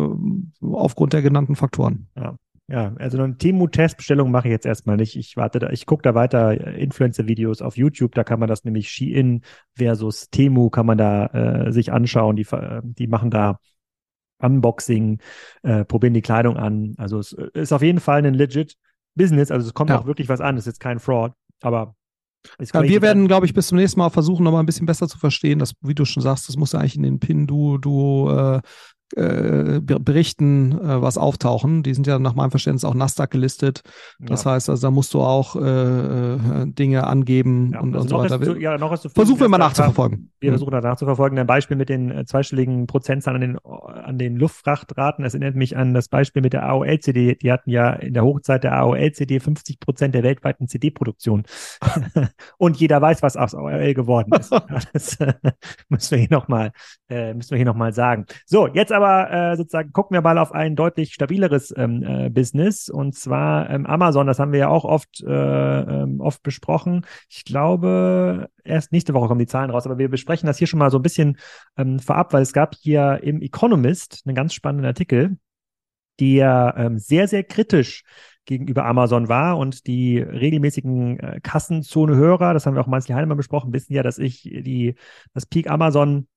[0.62, 2.10] aufgrund der genannten Faktoren.
[2.16, 2.36] Ja.
[2.74, 5.16] Ja, also eine Temu-Testbestellung mache ich jetzt erstmal nicht.
[5.16, 8.64] Ich warte da, ich gucke da weiter äh, Influencer-Videos auf YouTube, da kann man das
[8.64, 9.42] nämlich Shein
[9.78, 11.28] versus Temu kann man da
[11.68, 12.36] äh, sich anschauen.
[12.36, 13.60] Die, äh, die machen da
[14.40, 15.20] Unboxing,
[15.62, 16.96] äh, probieren die Kleidung an.
[16.98, 18.76] Also es ist auf jeden Fall ein legit
[19.14, 20.00] Business, also es kommt ja.
[20.00, 21.94] auch wirklich was an, es ist jetzt kein Fraud, aber
[22.60, 25.20] ja, wir werden, glaube ich, bis zum nächsten Mal versuchen, nochmal ein bisschen besser zu
[25.20, 28.60] verstehen, dass, wie du schon sagst, das muss ja eigentlich in den Pin-Duo
[29.16, 31.84] äh, Berichten äh, was auftauchen.
[31.84, 33.82] Die sind ja nach meinem Verständnis auch Nasdaq gelistet.
[34.20, 34.52] Das ja.
[34.52, 38.36] heißt, also da musst du auch äh, äh Dinge angeben ja, und, also und so
[38.36, 38.42] weiter.
[38.42, 40.32] Zu, ja, noch versuchen wir mal nachzuverfolgen.
[40.40, 40.54] Wir mhm.
[40.54, 41.38] versuchen da nachzuverfolgen.
[41.38, 43.60] Ein Beispiel mit den äh, zweistelligen Prozentzahlen an den,
[44.04, 45.24] an den Luftfrachtraten.
[45.24, 47.36] Das erinnert mich an das Beispiel mit der AOL-CD.
[47.36, 51.44] Die hatten ja in der Hochzeit der AOL-CD 50 Prozent der weltweiten CD-Produktion.
[52.58, 54.52] und jeder weiß, was aus AOL geworden ist.
[54.94, 55.18] das
[55.90, 56.72] müssen wir hier nochmal
[57.14, 58.26] äh, müssen wir hier noch mal sagen.
[58.46, 62.90] So, jetzt aber äh, sozusagen gucken wir mal auf ein deutlich stabileres ähm, äh, Business
[62.90, 64.28] und zwar ähm, Amazon.
[64.28, 67.06] Das haben wir ja auch oft, äh, ähm, oft besprochen.
[67.30, 70.80] Ich glaube, erst nächste Woche kommen die Zahlen raus, aber wir besprechen das hier schon
[70.80, 71.38] mal so ein bisschen
[71.78, 75.38] ähm, vorab, weil es gab hier im Economist einen ganz spannenden Artikel,
[76.20, 78.04] der ähm, sehr, sehr kritisch
[78.46, 83.74] gegenüber Amazon war und die regelmäßigen äh, Kassenzone-Hörer, das haben wir auch manchmal Heinemann besprochen,
[83.74, 84.96] wissen ja, dass ich die,
[85.34, 86.28] das Peak Amazon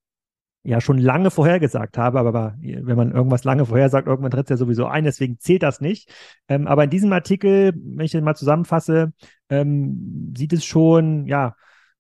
[0.67, 4.57] ja schon lange vorhergesagt habe, aber wenn man irgendwas lange vorhersagt, irgendwann tritt es ja
[4.57, 6.13] sowieso ein, deswegen zählt das nicht.
[6.49, 9.13] Ähm, aber in diesem Artikel, wenn ich den mal zusammenfasse,
[9.49, 11.55] ähm, sieht es schon, ja,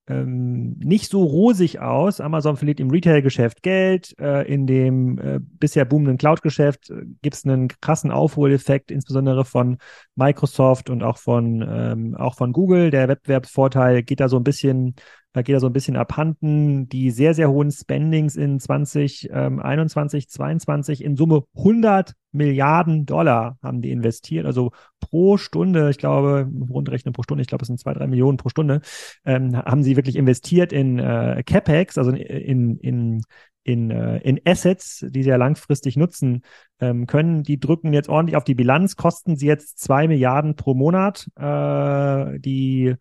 [0.08, 2.20] ähm, nicht so rosig aus.
[2.20, 4.14] Amazon verliert im Retail-Geschäft Geld.
[4.20, 9.78] Äh, in dem äh, bisher boomenden Cloud-Geschäft äh, gibt es einen krassen Aufholeffekt, insbesondere von
[10.14, 12.90] Microsoft und auch von, ähm, auch von Google.
[12.90, 14.94] Der Wettbewerbsvorteil geht da so ein bisschen
[15.36, 16.88] da geht er so ein bisschen abhanden.
[16.88, 23.90] Die sehr, sehr hohen Spendings in 2021, 2022 in Summe 100 Milliarden Dollar haben die
[23.90, 24.46] investiert.
[24.46, 28.38] Also pro Stunde, ich glaube, rundrechnen pro Stunde, ich glaube, es sind zwei, drei Millionen
[28.38, 28.80] pro Stunde,
[29.26, 33.22] ähm, haben sie wirklich investiert in äh, CapEx, also in, in,
[33.62, 36.44] in, äh, in Assets, die sie ja langfristig nutzen
[36.80, 37.42] ähm, können.
[37.42, 41.28] Die drücken jetzt ordentlich auf die Bilanz, kosten sie jetzt zwei Milliarden pro Monat.
[41.36, 42.94] Äh, die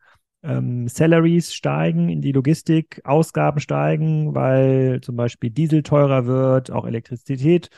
[0.45, 6.85] ähm, Salaries steigen, in die Logistik Ausgaben steigen, weil zum Beispiel Diesel teurer wird, auch
[6.85, 7.69] Elektrizität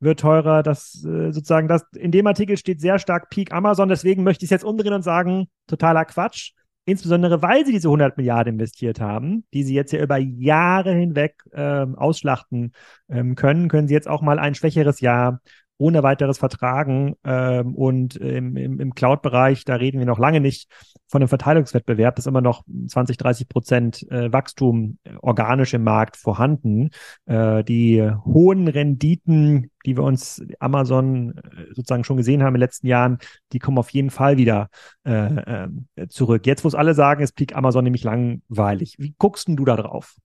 [0.00, 0.62] wird teurer.
[0.62, 3.88] Das äh, sozusagen, das in dem Artikel steht sehr stark Peak Amazon.
[3.88, 6.52] Deswegen möchte ich es jetzt umdrehen und sagen, totaler Quatsch.
[6.84, 11.42] Insbesondere, weil sie diese 100 Milliarden investiert haben, die sie jetzt ja über Jahre hinweg
[11.52, 12.72] ähm, ausschlachten
[13.10, 15.40] ähm, können, können sie jetzt auch mal ein schwächeres Jahr
[15.78, 17.14] ohne weiteres vertragen.
[17.24, 20.68] Ähm, und im, im, im Cloud-Bereich, da reden wir noch lange nicht
[21.06, 22.16] von einem Verteilungswettbewerb.
[22.16, 26.90] Das ist immer noch 20, 30 Prozent äh, Wachstum äh, organisch im Markt vorhanden.
[27.26, 32.66] Äh, die hohen Renditen, die wir uns Amazon äh, sozusagen schon gesehen haben in den
[32.66, 33.18] letzten Jahren,
[33.52, 34.68] die kommen auf jeden Fall wieder
[35.04, 35.64] äh,
[35.94, 36.46] äh, zurück.
[36.46, 38.96] Jetzt, wo es alle sagen, ist Peak Amazon nämlich langweilig.
[38.98, 40.16] Wie guckst denn du da drauf?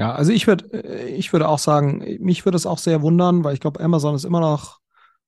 [0.00, 3.44] Ja, also ich würde, äh, ich würde auch sagen, mich würde es auch sehr wundern,
[3.44, 4.80] weil ich glaube, Amazon ist immer noch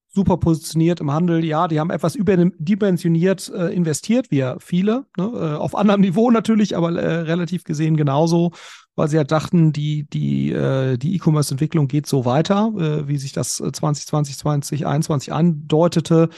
[0.08, 1.44] super positioniert im Handel.
[1.44, 5.24] Ja, die haben etwas überdimensioniert äh, investiert, wie ja viele, ne?
[5.24, 8.52] äh, auf anderem Niveau natürlich, aber äh, relativ gesehen genauso,
[8.94, 13.32] weil sie halt dachten, die die äh, die E-Commerce-Entwicklung geht so weiter, äh, wie sich
[13.32, 16.30] das 2020, 2021 andeutete.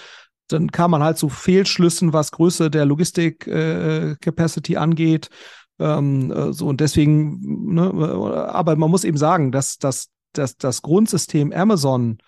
[0.49, 5.31] Dann kam man halt zu Fehlschlüssen, was Größe der Logistik-Capacity angeht.
[5.79, 7.83] Ähm, äh, so und deswegen, ne,
[8.49, 12.19] aber man muss eben sagen, dass, dass, dass das Grundsystem Amazon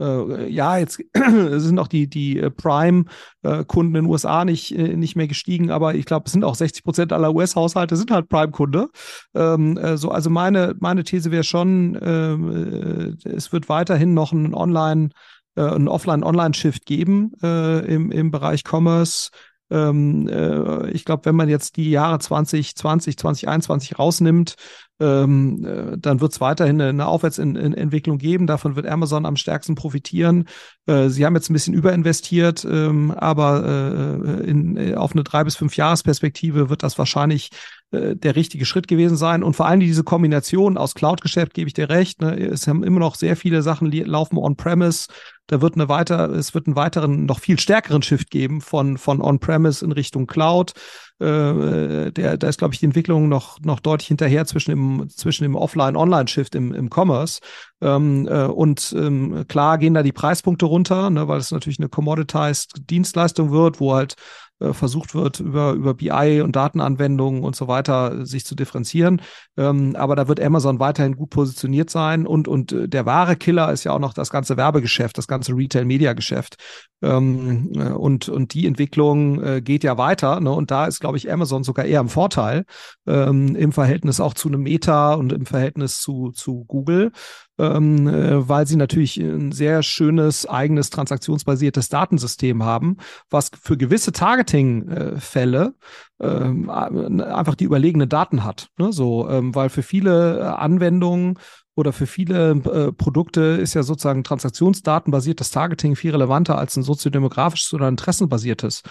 [0.00, 5.16] äh, ja, jetzt sind auch die, die äh, Prime-Kunden in den USA nicht, äh, nicht
[5.16, 8.88] mehr gestiegen, aber ich glaube, es sind auch 60 Prozent aller US-Haushalte sind halt Prime-Kunde.
[9.34, 14.32] Ähm, äh, so, also meine, meine These wäre schon, ähm, äh, es wird weiterhin noch
[14.32, 15.10] ein Online-
[15.56, 19.30] ein Offline-Online-Shift geben im, im Bereich Commerce.
[19.70, 24.56] Ähm, äh, ich glaube, wenn man jetzt die Jahre 2020, 2021 rausnimmt,
[25.00, 28.46] ähm, äh, dann wird es weiterhin eine, Aufwärtsentwicklung geben.
[28.46, 30.48] Davon wird Amazon am stärksten profitieren.
[30.86, 35.44] Äh, sie haben jetzt ein bisschen überinvestiert, ähm, aber äh, in, äh, auf eine drei
[35.44, 37.50] bis fünf Jahresperspektive wird das wahrscheinlich
[37.90, 39.42] äh, der richtige Schritt gewesen sein.
[39.42, 42.20] Und vor allem diese Kombination aus Cloud-Geschäft, gebe ich dir recht.
[42.20, 42.36] Ne?
[42.38, 45.08] Es haben immer noch sehr viele Sachen laufen on-premise.
[45.46, 49.22] Da wird eine weiter, es wird einen weiteren, noch viel stärkeren Shift geben von, von
[49.22, 50.72] on-premise in Richtung Cloud.
[51.18, 55.44] Äh, der, da ist, glaube ich, die Entwicklung noch, noch deutlich hinterher zwischen dem, zwischen
[55.44, 57.40] dem Offline-Online-Shift im, im Commerce.
[57.80, 61.88] Ähm, äh, und ähm, klar gehen da die Preispunkte runter, ne, weil es natürlich eine
[61.88, 64.16] commoditized Dienstleistung wird, wo halt
[64.60, 69.22] äh, versucht wird, über, über BI und Datenanwendungen und so weiter sich zu differenzieren.
[69.56, 73.72] Ähm, aber da wird Amazon weiterhin gut positioniert sein und, und äh, der wahre Killer
[73.72, 76.56] ist ja auch noch das ganze Werbegeschäft, das ganze Retail-Media-Geschäft.
[77.02, 80.40] Ähm, äh, und, und die Entwicklung äh, geht ja weiter.
[80.40, 80.50] Ne?
[80.50, 82.64] Und da ist, glaube ich, Amazon sogar eher im Vorteil
[83.06, 87.12] ähm, im Verhältnis auch zu einem Meta und im Verhältnis zu, zu Google
[87.58, 92.96] ähm, äh, weil sie natürlich ein sehr schönes eigenes transaktionsbasiertes Datensystem haben,
[93.30, 95.74] was für gewisse Targeting-Fälle
[96.20, 98.68] ähm, einfach die überlegene Daten hat.
[98.78, 98.92] Ne?
[98.92, 101.38] So, ähm, weil für viele Anwendungen
[101.78, 107.72] oder für viele äh, Produkte ist ja sozusagen transaktionsdatenbasiertes Targeting viel relevanter als ein soziodemografisches
[107.72, 108.82] oder interessenbasiertes.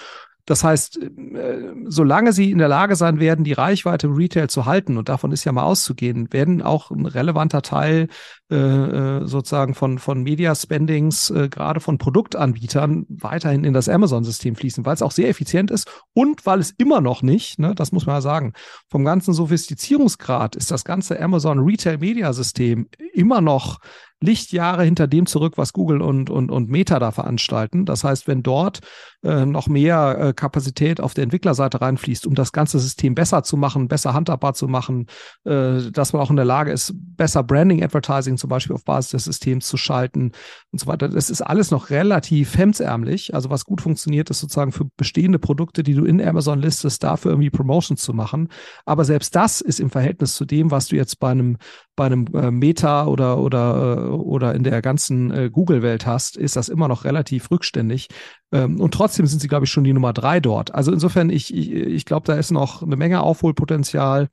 [0.47, 4.65] Das heißt, äh, solange sie in der Lage sein werden, die Reichweite im Retail zu
[4.65, 8.07] halten, und davon ist ja mal auszugehen, werden auch ein relevanter Teil
[8.49, 14.85] äh, äh, sozusagen von, von Media-Spendings, äh, gerade von Produktanbietern, weiterhin in das Amazon-System fließen,
[14.85, 18.05] weil es auch sehr effizient ist und weil es immer noch nicht, ne, das muss
[18.05, 18.53] man ja sagen,
[18.89, 23.79] vom ganzen Sophistizierungsgrad ist das ganze Amazon Retail-Media-System immer noch
[24.19, 27.85] Lichtjahre hinter dem zurück, was Google und, und, und Meta da veranstalten.
[27.85, 28.79] Das heißt, wenn dort
[29.23, 33.57] äh, noch mehr äh, Kapazität auf der Entwicklerseite reinfließt, um das ganze System besser zu
[33.57, 35.05] machen, besser handhabbar zu machen,
[35.45, 39.11] äh, dass man auch in der Lage ist, besser Branding, Advertising zum Beispiel auf Basis
[39.11, 40.31] des Systems zu schalten
[40.71, 41.09] und so weiter.
[41.09, 43.33] Das ist alles noch relativ hemdsärmlich.
[43.35, 47.31] Also was gut funktioniert, ist sozusagen für bestehende Produkte, die du in Amazon listest, dafür
[47.31, 48.49] irgendwie Promotions zu machen.
[48.85, 51.57] Aber selbst das ist im Verhältnis zu dem, was du jetzt bei einem
[51.97, 56.55] bei einem äh, Meta oder oder äh, oder in der ganzen äh, Google-Welt hast, ist
[56.55, 58.07] das immer noch relativ rückständig.
[58.51, 60.73] Ähm, und trotzdem sind sie, glaube ich, schon die Nummer drei dort.
[60.73, 64.29] Also insofern, ich, ich, ich glaube, da ist noch eine Menge Aufholpotenzial,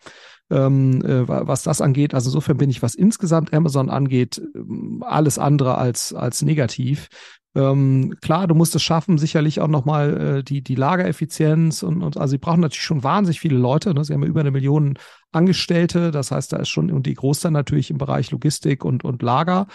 [0.51, 2.15] ähm, äh, was das angeht.
[2.15, 7.09] Also insofern bin ich, was insgesamt Amazon angeht, ähm, alles andere als, als negativ.
[7.57, 12.17] Ähm, klar, du musst es schaffen, sicherlich auch nochmal äh, die, die Lagereffizienz und, und
[12.17, 13.95] also sie brauchen natürlich schon wahnsinnig viele Leute.
[13.95, 14.05] Ne?
[14.05, 14.99] Sie haben ja über eine Million
[15.35, 19.23] Angestellte, das heißt, da ist schon, und die Großteil natürlich im Bereich Logistik und, und
[19.23, 19.67] Lager.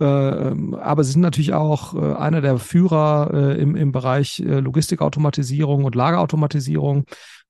[0.00, 5.84] Äh, aber sie sind natürlich auch äh, einer der Führer äh, im, im Bereich Logistikautomatisierung
[5.84, 7.04] und Lagerautomatisierung.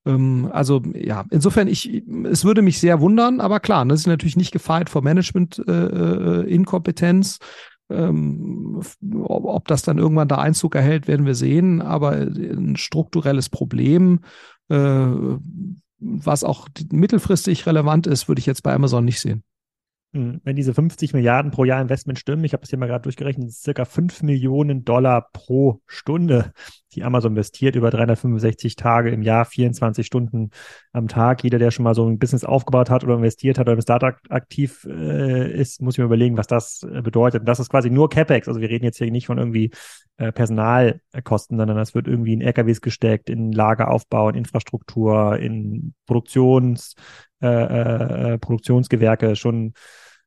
[0.06, 4.06] Ähm, also ja, insofern, ich, es würde mich sehr wundern, aber klar, das ne, ist
[4.06, 7.38] natürlich nicht gefeit vor Management-Inkompetenz.
[7.90, 8.82] Äh, ähm,
[9.22, 11.80] ob das dann irgendwann da Einzug erhält, werden wir sehen.
[11.80, 14.20] Aber ein strukturelles Problem,
[15.98, 19.42] was auch mittelfristig relevant ist, würde ich jetzt bei Amazon nicht sehen.
[20.14, 23.02] Hm, wenn diese 50 Milliarden pro Jahr Investment stimmen, ich habe das hier mal gerade
[23.02, 26.52] durchgerechnet, circa 5 Millionen Dollar pro Stunde,
[26.94, 30.50] die Amazon investiert über 365 Tage im Jahr, 24 Stunden
[30.92, 31.44] am Tag.
[31.44, 34.16] Jeder, der schon mal so ein Business aufgebaut hat oder investiert hat oder im Startup
[34.30, 37.40] aktiv äh, ist, muss ich mir überlegen, was das äh, bedeutet.
[37.40, 38.48] Und das ist quasi nur CapEx.
[38.48, 39.70] Also wir reden jetzt hier nicht von irgendwie
[40.16, 46.94] äh, Personalkosten, sondern das wird irgendwie in LKWs gesteckt, in Lageraufbau, in Infrastruktur, in Produktions,
[47.42, 49.72] äh, äh, äh, Produktionsgewerke schon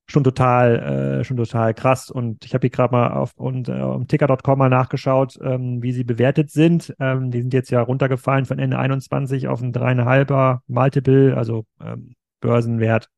[0.08, 3.74] schon total äh, schon total krass und ich habe hier gerade mal auf und äh,
[3.74, 6.94] um ticker.com mal nachgeschaut, ähm, wie sie bewertet sind.
[7.00, 12.16] Ähm, die sind jetzt ja runtergefallen von Ende 21 auf ein dreieinhalber Multiple, also ähm,
[12.42, 13.10] Börsenwert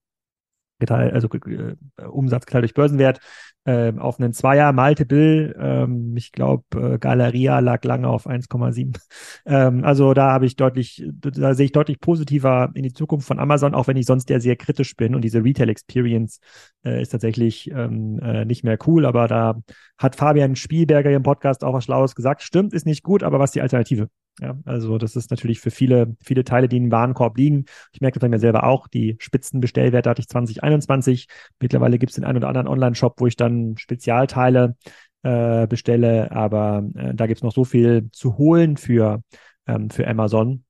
[0.86, 1.76] geteilt, also äh,
[2.06, 3.20] Umsatz geteilt durch Börsenwert
[3.66, 5.56] äh, auf einen Zweier Multiple.
[5.58, 9.00] Ähm, ich glaube, äh, Galeria lag lange auf 1,7.
[9.46, 13.40] Ähm, also da habe ich deutlich, da sehe ich deutlich positiver in die Zukunft von
[13.40, 15.16] Amazon, auch wenn ich sonst ja sehr kritisch bin.
[15.16, 16.40] Und diese Retail Experience
[16.86, 19.06] äh, ist tatsächlich ähm, äh, nicht mehr cool.
[19.06, 19.60] Aber da
[19.98, 22.42] hat Fabian Spielberger im Podcast auch was Schlaues gesagt.
[22.42, 24.08] Stimmt, ist nicht gut, aber was ist die Alternative?
[24.42, 27.66] Ja, also das ist natürlich für viele, viele Teile, die im Warenkorb liegen.
[27.92, 28.88] Ich merke das bei mir selber auch.
[28.88, 31.28] Die Spitzenbestellwerte hatte ich 2021.
[31.60, 34.76] Mittlerweile gibt es den einen oder anderen Online-Shop, wo ich dann Spezialteile
[35.22, 39.22] äh, bestelle, aber äh, da gibt es noch so viel zu holen für,
[39.68, 40.66] ähm, für Amazon.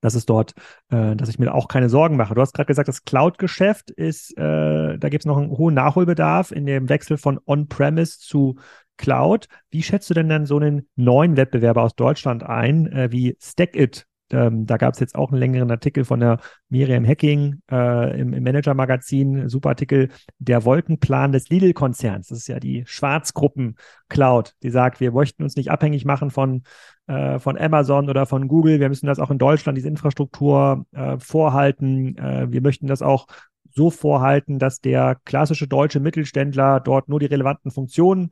[0.00, 0.54] Das ist dort,
[0.90, 2.34] äh, dass ich mir auch keine Sorgen mache.
[2.34, 6.50] Du hast gerade gesagt, das Cloud-Geschäft ist, äh, da gibt es noch einen hohen Nachholbedarf
[6.50, 8.56] in dem Wechsel von On-Premise zu
[8.96, 9.46] Cloud.
[9.70, 14.06] Wie schätzt du denn dann so einen neuen Wettbewerber aus Deutschland ein, äh, wie StackIt?
[14.32, 16.38] Ähm, da gab es jetzt auch einen längeren Artikel von der
[16.68, 22.28] Miriam Hacking äh, im, im Manager-Magazin, super Artikel, der Wolkenplan des Lidl-Konzerns.
[22.28, 26.62] Das ist ja die Schwarzgruppen-Cloud, die sagt, wir möchten uns nicht abhängig machen von,
[27.06, 28.80] äh, von Amazon oder von Google.
[28.80, 32.16] Wir müssen das auch in Deutschland, diese Infrastruktur äh, vorhalten.
[32.16, 33.26] Äh, wir möchten das auch
[33.74, 38.30] so vorhalten, dass der klassische deutsche Mittelständler dort nur die relevanten Funktionen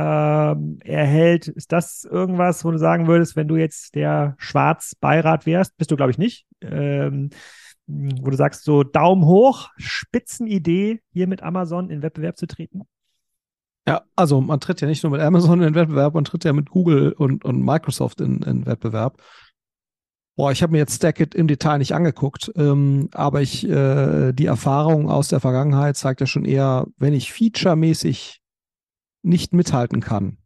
[0.00, 1.48] ähm, erhält.
[1.48, 5.76] Ist das irgendwas, wo du sagen würdest, wenn du jetzt der Schwarz-Beirat wärst?
[5.76, 6.46] Bist du, glaube ich, nicht.
[6.62, 7.30] Ähm,
[7.86, 12.82] wo du sagst, so Daumen hoch, Spitzenidee, hier mit Amazon in Wettbewerb zu treten?
[13.88, 16.70] Ja, also man tritt ja nicht nur mit Amazon in Wettbewerb, man tritt ja mit
[16.70, 19.20] Google und, und Microsoft in, in Wettbewerb.
[20.36, 24.46] Boah, ich habe mir jetzt Stackit im Detail nicht angeguckt, ähm, aber ich äh, die
[24.46, 28.39] Erfahrung aus der Vergangenheit zeigt ja schon eher, wenn ich featuremäßig
[29.22, 30.38] nicht mithalten kann.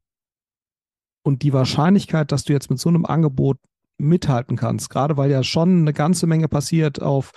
[1.23, 3.59] Und die Wahrscheinlichkeit, dass du jetzt mit so einem Angebot
[3.97, 7.33] mithalten kannst, gerade weil ja schon eine ganze Menge passiert auf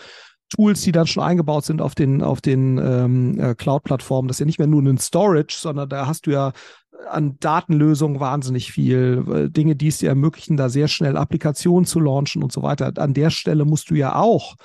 [0.49, 4.27] Tools, die dann schon eingebaut sind auf den, auf den ähm, äh, Cloud-Plattformen.
[4.27, 6.53] Das ist ja nicht mehr nur ein Storage, sondern da hast du ja
[7.09, 11.99] an Datenlösungen wahnsinnig viel, äh, Dinge, die es dir ermöglichen, da sehr schnell Applikationen zu
[11.99, 12.91] launchen und so weiter.
[12.97, 14.55] An der Stelle musst du ja auch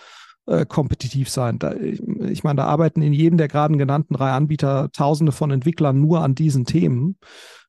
[0.46, 1.58] äh, kompetitiv sein.
[1.58, 6.00] Da, ich meine, da arbeiten in jedem der gerade genannten drei Anbieter Tausende von Entwicklern
[6.00, 7.16] nur an diesen Themen.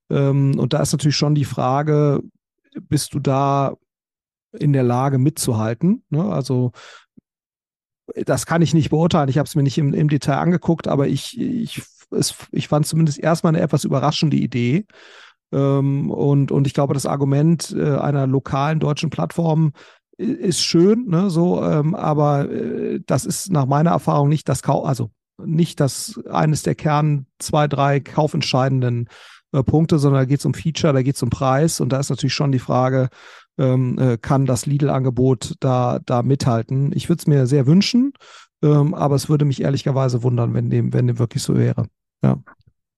[0.09, 2.21] Ähm, und da ist natürlich schon die Frage,
[2.81, 3.75] bist du da
[4.57, 6.03] in der Lage mitzuhalten?
[6.09, 6.23] Ne?
[6.23, 6.71] Also
[8.25, 9.29] das kann ich nicht beurteilen.
[9.29, 12.85] Ich habe es mir nicht im, im, Detail angeguckt, aber ich, ich, es, ich fand
[12.85, 14.85] zumindest erstmal eine etwas überraschende Idee.
[15.51, 19.73] Ähm, und, und ich glaube, das Argument äh, einer lokalen deutschen Plattform
[20.17, 24.83] ist schön, ne, so, ähm, aber äh, das ist nach meiner Erfahrung nicht das Kau
[24.83, 25.09] also
[25.43, 29.09] nicht das eines der Kern zwei, drei kaufentscheidenden
[29.51, 31.99] äh, Punkte, sondern da geht es um Feature, da geht es um Preis und da
[31.99, 33.09] ist natürlich schon die Frage,
[33.57, 36.91] ähm, äh, kann das Lidl-Angebot da, da mithalten?
[36.95, 38.13] Ich würde es mir sehr wünschen,
[38.61, 41.87] ähm, aber es würde mich ehrlicherweise wundern, wenn dem, wenn dem wirklich so wäre.
[42.23, 42.37] Ja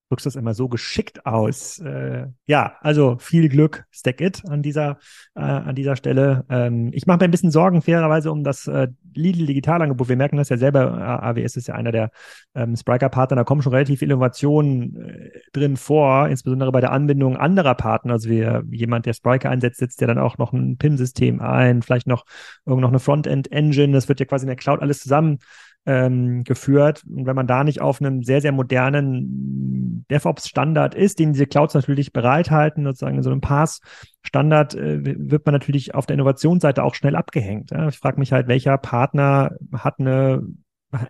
[0.09, 1.79] drückst das immer so geschickt aus.
[1.79, 4.99] Äh, ja, also viel Glück, Stack It an dieser,
[5.35, 6.45] äh, an dieser Stelle.
[6.49, 10.09] Ähm, ich mache mir ein bisschen Sorgen, fairerweise, um das äh, Lidl Digitalangebot.
[10.09, 12.11] Wir merken das ja selber, AWS ist ja einer der
[12.53, 17.37] ähm, Spriker-Partner, da kommen schon relativ viele Innovationen äh, drin vor, insbesondere bei der Anbindung
[17.37, 18.13] anderer Partner.
[18.13, 22.07] Also wie, jemand, der Spriker einsetzt, setzt ja dann auch noch ein PIM-System ein, vielleicht
[22.07, 22.25] noch
[22.65, 23.93] irgend noch eine Frontend-Engine.
[23.93, 25.39] Das wird ja quasi in der Cloud alles zusammen
[25.85, 27.03] ähm, geführt.
[27.07, 31.73] Und wenn man da nicht auf einem sehr, sehr modernen DevOps-Standard ist, den diese Clouds
[31.73, 36.95] natürlich bereithalten, sozusagen in so einem Pass-Standard, äh, wird man natürlich auf der Innovationsseite auch
[36.95, 37.71] schnell abgehängt.
[37.71, 37.87] Ja?
[37.87, 40.43] Ich frage mich halt, welcher Partner hat eine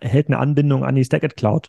[0.00, 1.68] hält eine Anbindung an die Stacked Cloud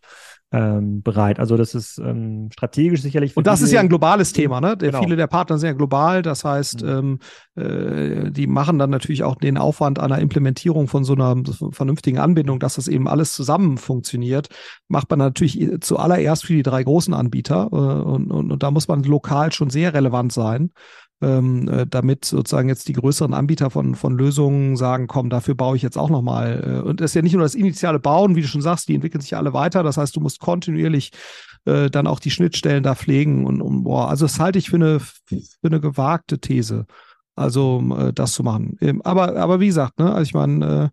[0.52, 1.40] ähm, bereit.
[1.40, 3.36] Also das ist ähm, strategisch sicherlich.
[3.36, 4.78] Und das ist ja ein globales Thema, ne?
[4.78, 5.02] Genau.
[5.02, 6.22] Viele der Partner sind ja global.
[6.22, 7.20] Das heißt, mhm.
[7.56, 11.36] ähm, äh, die machen dann natürlich auch den Aufwand einer Implementierung von so einer
[11.72, 14.48] vernünftigen Anbindung, dass das eben alles zusammen funktioniert.
[14.88, 18.88] Macht man natürlich zuallererst für die drei großen Anbieter äh, und, und, und da muss
[18.88, 20.72] man lokal schon sehr relevant sein
[21.22, 25.76] ähm, äh, damit sozusagen jetzt die größeren Anbieter von, von Lösungen sagen, komm, dafür baue
[25.76, 26.82] ich jetzt auch nochmal.
[26.84, 28.96] Äh, und das ist ja nicht nur das initiale Bauen, wie du schon sagst, die
[28.96, 29.84] entwickeln sich alle weiter.
[29.84, 31.12] Das heißt, du musst kontinuierlich
[31.66, 34.76] äh, dann auch die Schnittstellen da pflegen und, und boah, also das halte ich für
[34.76, 36.86] eine, für eine gewagte These.
[37.36, 38.78] Also äh, das zu machen.
[38.82, 40.92] Ähm, aber, aber wie gesagt, ne, also ich meine,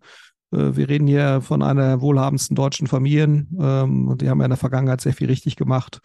[0.51, 4.39] äh, äh, wir reden hier von einer der wohlhabendsten deutschen Familien ähm, und die haben
[4.39, 5.99] ja in der Vergangenheit sehr viel richtig gemacht.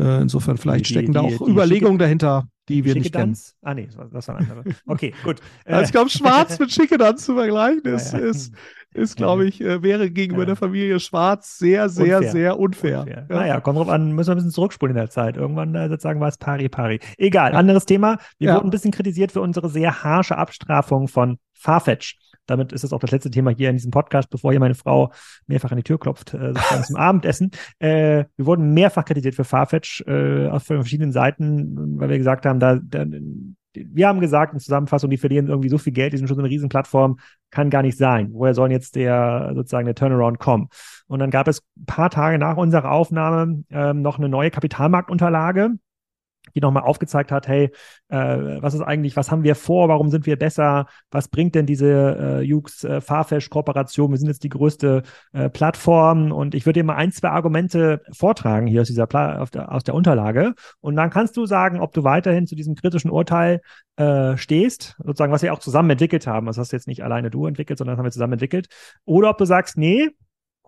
[0.00, 3.36] Äh, insofern vielleicht die, stecken die, da auch die, Überlegungen dahinter, die wir nicht kennen.
[3.60, 4.64] Ah nee, das war ein anderer.
[4.86, 5.36] Okay, gut.
[5.66, 8.26] Also ich glaube, Schwarz mit Schickedanz zu vergleichen ist, ja, ja.
[8.26, 8.54] ist,
[8.94, 10.46] ist glaube ich, äh, wäre gegenüber ja.
[10.46, 12.32] der Familie Schwarz sehr, sehr, unfair.
[12.32, 13.00] sehr unfair.
[13.00, 13.26] unfair.
[13.28, 13.36] Ja.
[13.36, 15.36] Naja, kommt drauf an, müssen wir ein bisschen zurückspulen in der Zeit.
[15.36, 17.00] Irgendwann äh, sozusagen war es pari pari.
[17.18, 18.16] Egal, anderes Thema.
[18.38, 22.16] Wir wurden ein bisschen kritisiert für unsere sehr harsche Abstrafung von Farfetch.
[22.50, 25.12] Damit ist es auch das letzte Thema hier in diesem Podcast, bevor hier meine Frau
[25.46, 26.52] mehrfach an die Tür klopft, äh,
[26.84, 27.52] zum Abendessen.
[27.78, 32.58] Äh, wir wurden mehrfach kritisiert für Farfetch äh, auf verschiedenen Seiten, weil wir gesagt haben,
[32.58, 33.06] da, da
[33.72, 36.42] wir haben gesagt in Zusammenfassung, die verlieren irgendwie so viel Geld, die sind schon so
[36.42, 37.20] eine Riesenplattform,
[37.50, 38.30] kann gar nicht sein.
[38.32, 40.68] Woher soll jetzt der sozusagen der Turnaround kommen?
[41.06, 45.70] Und dann gab es ein paar Tage nach unserer Aufnahme ähm, noch eine neue Kapitalmarktunterlage,
[46.54, 47.70] die nochmal aufgezeigt hat, hey,
[48.08, 51.66] äh, was ist eigentlich, was haben wir vor, warum sind wir besser, was bringt denn
[51.66, 51.86] diese
[52.18, 56.84] äh, Jux äh, Farfetch-Kooperation, wir sind jetzt die größte äh, Plattform und ich würde dir
[56.84, 61.10] mal ein, zwei Argumente vortragen hier aus dieser Pla der, aus der Unterlage und dann
[61.10, 63.60] kannst du sagen, ob du weiterhin zu diesem kritischen Urteil
[63.96, 67.46] äh, stehst, sozusagen, was wir auch zusammen entwickelt haben, das hast jetzt nicht alleine du
[67.46, 68.68] entwickelt, sondern das haben wir zusammen entwickelt,
[69.04, 70.08] oder ob du sagst, nee,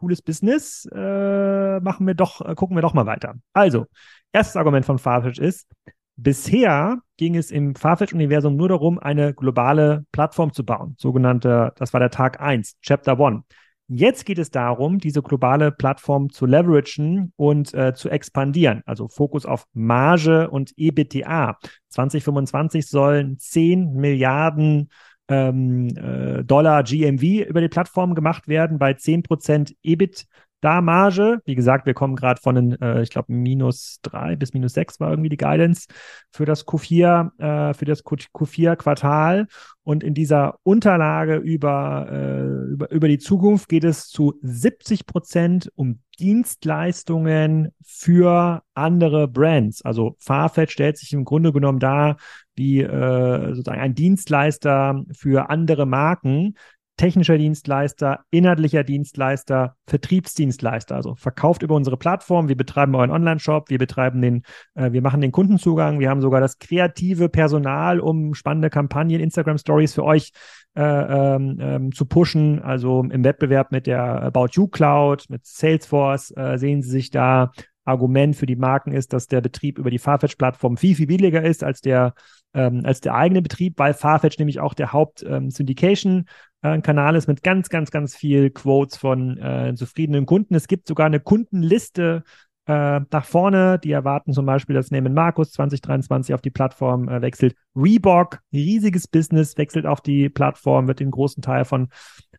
[0.02, 3.36] cooles Business, äh, machen wir doch, äh, gucken wir doch mal weiter.
[3.52, 3.86] Also,
[4.32, 5.70] erstes Argument von Farfetch ist,
[6.16, 10.96] bisher ging es im Farfetch-Universum nur darum, eine globale Plattform zu bauen.
[10.98, 13.44] Sogenannte, das war der Tag 1, Chapter 1.
[13.86, 18.82] Jetzt geht es darum, diese globale Plattform zu leveragen und äh, zu expandieren.
[18.86, 21.58] Also Fokus auf Marge und EBITDA.
[21.90, 24.88] 2025 sollen 10 Milliarden
[25.28, 30.26] ähm, äh, Dollar GMV über die Plattform gemacht werden bei 10% EBIT
[30.62, 31.40] da Marge.
[31.44, 35.00] Wie gesagt, wir kommen gerade von den, äh, ich glaube, minus drei bis minus sechs
[35.00, 35.86] war irgendwie die Guidance
[36.30, 39.48] für das Q4, äh, für das Q4-Quartal.
[39.84, 45.70] Und in dieser Unterlage über, äh, über, über die Zukunft geht es zu 70 Prozent
[45.74, 49.82] um Dienstleistungen für andere Brands.
[49.84, 52.16] Also Farfetch stellt sich im Grunde genommen dar
[52.54, 56.54] wie äh, sozusagen ein Dienstleister für andere Marken,
[56.96, 60.94] technischer Dienstleister, inhaltlicher Dienstleister, Vertriebsdienstleister.
[60.94, 62.48] Also verkauft über unsere Plattform.
[62.48, 63.70] Wir betreiben euren Online-Shop.
[63.70, 64.42] Wir betreiben den,
[64.74, 66.00] äh, wir machen den Kundenzugang.
[66.00, 70.32] Wir haben sogar das kreative Personal, um spannende Kampagnen, Instagram Stories für euch
[70.74, 72.62] äh, ähm, ähm, zu pushen.
[72.62, 77.52] Also im Wettbewerb mit der About You Cloud, mit Salesforce äh, sehen Sie sich da
[77.84, 81.64] Argument für die Marken ist, dass der Betrieb über die Farfetch-Plattform viel, viel billiger ist
[81.64, 82.14] als der,
[82.54, 87.68] ähm, als der eigene Betrieb, weil Farfetch nämlich auch der Haupt-Syndication-Kanal ähm, ist mit ganz,
[87.68, 90.54] ganz, ganz viel Quotes von äh, zufriedenen Kunden.
[90.54, 92.22] Es gibt sogar eine Kundenliste
[92.66, 93.78] äh, nach vorne.
[93.78, 97.54] Die erwarten zum Beispiel, dass Neiman Markus 2023 auf die Plattform äh, wechselt.
[97.74, 101.88] Reebok, riesiges Business, wechselt auf die Plattform, wird den großen Teil von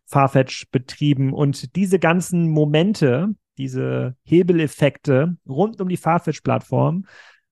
[0.06, 1.34] Farfetch betrieben.
[1.34, 7.06] Und diese ganzen Momente, diese Hebeleffekte rund um die Farfetch-Plattform,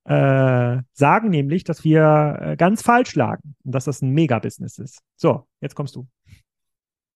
[0.05, 4.99] äh, sagen nämlich, dass wir äh, ganz falsch lagen und dass das ein Mega-Business ist.
[5.15, 6.07] So, jetzt kommst du.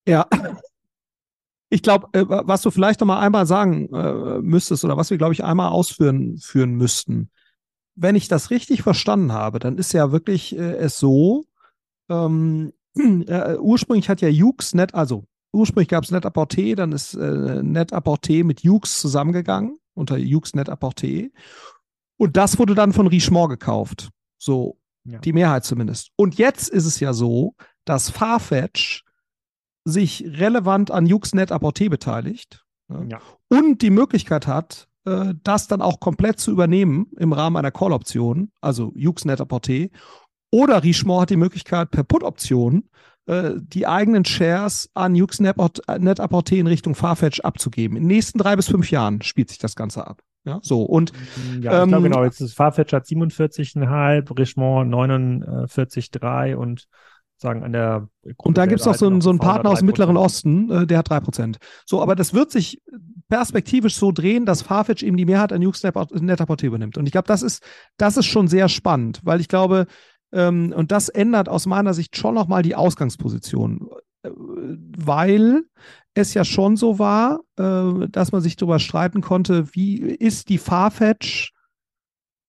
[0.07, 0.27] Ja,
[1.69, 5.17] ich glaube, äh, was du vielleicht noch mal einmal sagen äh, müsstest oder was wir,
[5.17, 7.29] glaube ich, einmal ausführen führen müssten.
[7.95, 11.45] Wenn ich das richtig verstanden habe, dann ist ja wirklich äh, es so,
[12.09, 15.25] ähm, äh, ursprünglich hat ja Jux Net, also
[15.55, 20.53] ursprünglich gab es Net Apporté, dann ist äh, Net Apporté mit Jux zusammengegangen unter Jux
[20.53, 21.31] Net Apporté.
[22.17, 24.09] Und das wurde dann von Richemont gekauft.
[24.37, 25.19] So, ja.
[25.19, 26.11] die Mehrheit zumindest.
[26.15, 29.03] Und jetzt ist es ja so, dass Farfetch
[29.85, 33.07] sich relevant an Uxnet Apporté beteiligt ne?
[33.11, 33.21] ja.
[33.49, 38.51] und die Möglichkeit hat, äh, das dann auch komplett zu übernehmen im Rahmen einer Call-Option,
[38.61, 39.91] also Uxnet Apporté.
[40.51, 42.89] Oder Richemont hat die Möglichkeit, per Put-Option
[43.27, 47.97] die eigenen Shares an Uxnet Apporté in Richtung Farfetch abzugeben.
[47.97, 50.21] In den nächsten drei bis fünf Jahren spielt sich das Ganze ab.
[50.43, 51.11] Ja, so und
[51.59, 56.87] ja, ähm, genau, jetzt ist Farfetch hat 47,5, Richemont 49,3 und
[57.37, 59.79] sagen an der Gruppe Und da gibt es auch so, einen, so einen Partner aus
[59.79, 61.57] dem Mittleren Osten, äh, der hat 3%.
[61.85, 62.81] So, aber das wird sich
[63.27, 66.97] perspektivisch so drehen, dass Farfetch eben die Mehrheit an Net-a-Porter übernimmt.
[66.97, 67.63] Und ich glaube, das ist,
[67.97, 69.87] das ist schon sehr spannend, weil ich glaube,
[70.35, 73.89] ähm, und das ändert aus meiner Sicht schon nochmal die Ausgangsposition.
[74.21, 75.63] Äh, weil
[76.13, 80.57] es ja schon so war, äh, dass man sich darüber streiten konnte, wie ist die
[80.57, 81.53] Farfetch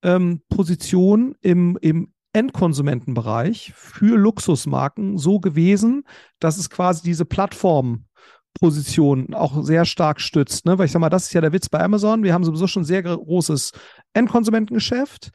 [0.02, 6.04] ähm, Position im, im Endkonsumentenbereich für Luxusmarken so gewesen,
[6.40, 10.66] dass es quasi diese Plattformposition auch sehr stark stützt.
[10.66, 10.76] Ne?
[10.76, 12.24] Weil ich sag mal, das ist ja der Witz bei Amazon.
[12.24, 13.72] Wir haben sowieso schon ein sehr großes
[14.12, 15.30] Endkonsumentengeschäft.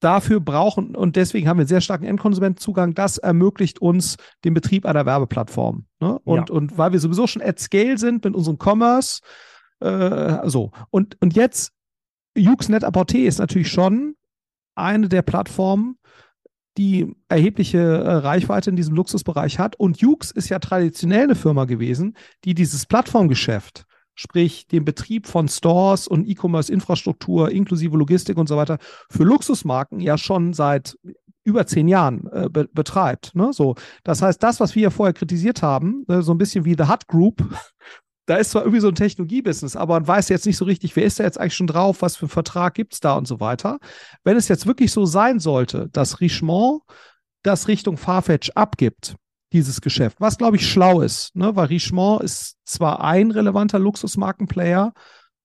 [0.00, 2.94] Dafür brauchen, und deswegen haben wir einen sehr starken Endkonsumentenzugang.
[2.94, 5.86] Das ermöglicht uns den Betrieb einer Werbeplattform.
[6.00, 6.18] Ne?
[6.24, 6.54] Und, ja.
[6.54, 9.20] und weil wir sowieso schon at scale sind mit unserem Commerce,
[9.80, 10.72] äh, so.
[10.90, 11.72] Und, und jetzt,
[12.36, 14.14] Uxnet Apporté ist natürlich schon
[14.74, 15.96] eine der Plattformen,
[16.76, 19.76] die erhebliche äh, Reichweite in diesem Luxusbereich hat.
[19.76, 23.86] Und Jux ist ja traditionell eine Firma gewesen, die dieses Plattformgeschäft,
[24.16, 30.18] sprich den Betrieb von Stores und E-Commerce-Infrastruktur inklusive Logistik und so weiter, für Luxusmarken ja
[30.18, 30.96] schon seit
[31.44, 33.34] über zehn Jahren äh, be betreibt.
[33.34, 33.52] Ne?
[33.52, 36.74] So, das heißt, das, was wir ja vorher kritisiert haben, äh, so ein bisschen wie
[36.76, 37.44] The Hut Group,
[38.26, 41.04] da ist zwar irgendwie so ein Technologiebusiness, aber man weiß jetzt nicht so richtig, wer
[41.04, 43.38] ist da jetzt eigentlich schon drauf, was für einen Vertrag gibt es da und so
[43.38, 43.78] weiter.
[44.24, 46.82] Wenn es jetzt wirklich so sein sollte, dass Richemont
[47.44, 49.14] das Richtung Farfetch abgibt,
[49.52, 51.54] dieses Geschäft, was glaube ich schlau ist, ne?
[51.54, 54.92] weil Richemont ist zwar ein relevanter Luxusmarkenplayer,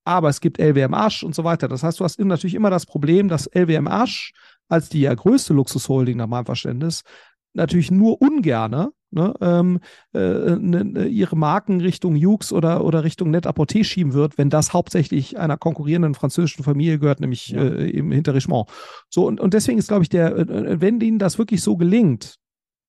[0.03, 1.67] aber es gibt LWM Asch und so weiter.
[1.67, 4.33] Das heißt, du hast natürlich immer das Problem, dass LWM Asch
[4.67, 7.03] als die ja größte Luxusholding nach meinem Verständnis
[7.53, 9.79] natürlich nur ungerne ne, ähm,
[10.13, 14.49] äh, ne, ne, ihre Marken Richtung Jux oder, oder Richtung Net Apporté schieben wird, wenn
[14.49, 17.61] das hauptsächlich einer konkurrierenden französischen Familie gehört, nämlich ja.
[17.61, 18.69] äh, eben hinter Richemont.
[19.09, 21.77] So, und, und deswegen ist, glaube ich, der, äh, äh, wenn ihnen das wirklich so
[21.77, 22.37] gelingt,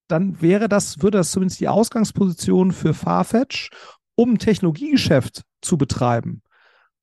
[0.09, 3.71] dann wäre das, würde das zumindest die Ausgangsposition für Farfetch,
[4.15, 6.43] um ein Technologiegeschäft zu betreiben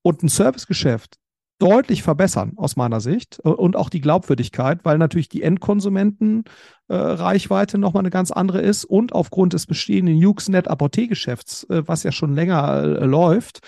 [0.02, 1.20] und ein Servicegeschäft
[1.60, 8.00] deutlich verbessern aus meiner Sicht und auch die Glaubwürdigkeit, weil natürlich die Endkonsumentenreichweite äh, nochmal
[8.00, 12.82] eine ganz andere ist und aufgrund des bestehenden Uxnet Apporté-Geschäfts, äh, was ja schon länger
[12.82, 13.60] äh, läuft,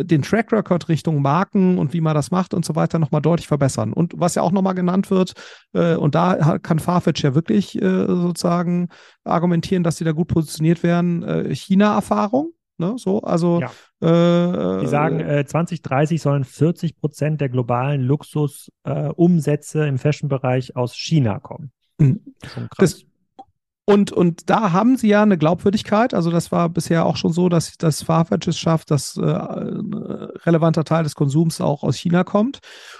[0.00, 3.48] den Track Record Richtung Marken und wie man das macht und so weiter nochmal deutlich
[3.48, 3.92] verbessern.
[3.92, 5.34] Und was ja auch nochmal genannt wird,
[5.72, 8.88] äh, und da kann Farfetch ja wirklich äh, sozusagen
[9.24, 12.52] argumentieren, dass sie da gut positioniert werden, äh, China-Erfahrung.
[12.80, 13.70] Ne, so, also ja.
[14.00, 20.94] Äh, Die sagen, äh, 2030 sollen 40 Prozent der globalen Luxusumsätze äh, im Fashion-Bereich aus
[20.94, 21.72] China kommen.
[21.98, 22.20] Mhm.
[22.78, 23.04] Das,
[23.88, 26.12] und, und da haben sie ja eine Glaubwürdigkeit.
[26.12, 29.94] Also das war bisher auch schon so, dass das schafft, dass äh, ein
[30.44, 32.58] relevanter Teil des Konsums auch aus China kommt.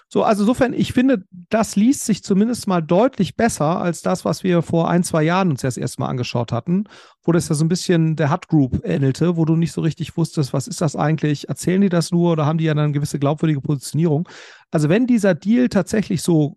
[0.09, 4.43] So, also insofern, ich finde, das liest sich zumindest mal deutlich besser als das, was
[4.43, 6.85] wir vor ein, zwei Jahren uns erst erstmal angeschaut hatten,
[7.23, 10.17] wo das ja so ein bisschen der Hut Group ähnelte, wo du nicht so richtig
[10.17, 11.51] wusstest, was ist das eigentlich?
[11.51, 14.27] Erzählen die das nur oder haben die ja dann eine gewisse glaubwürdige Positionierung?
[14.71, 16.57] Also wenn dieser Deal tatsächlich so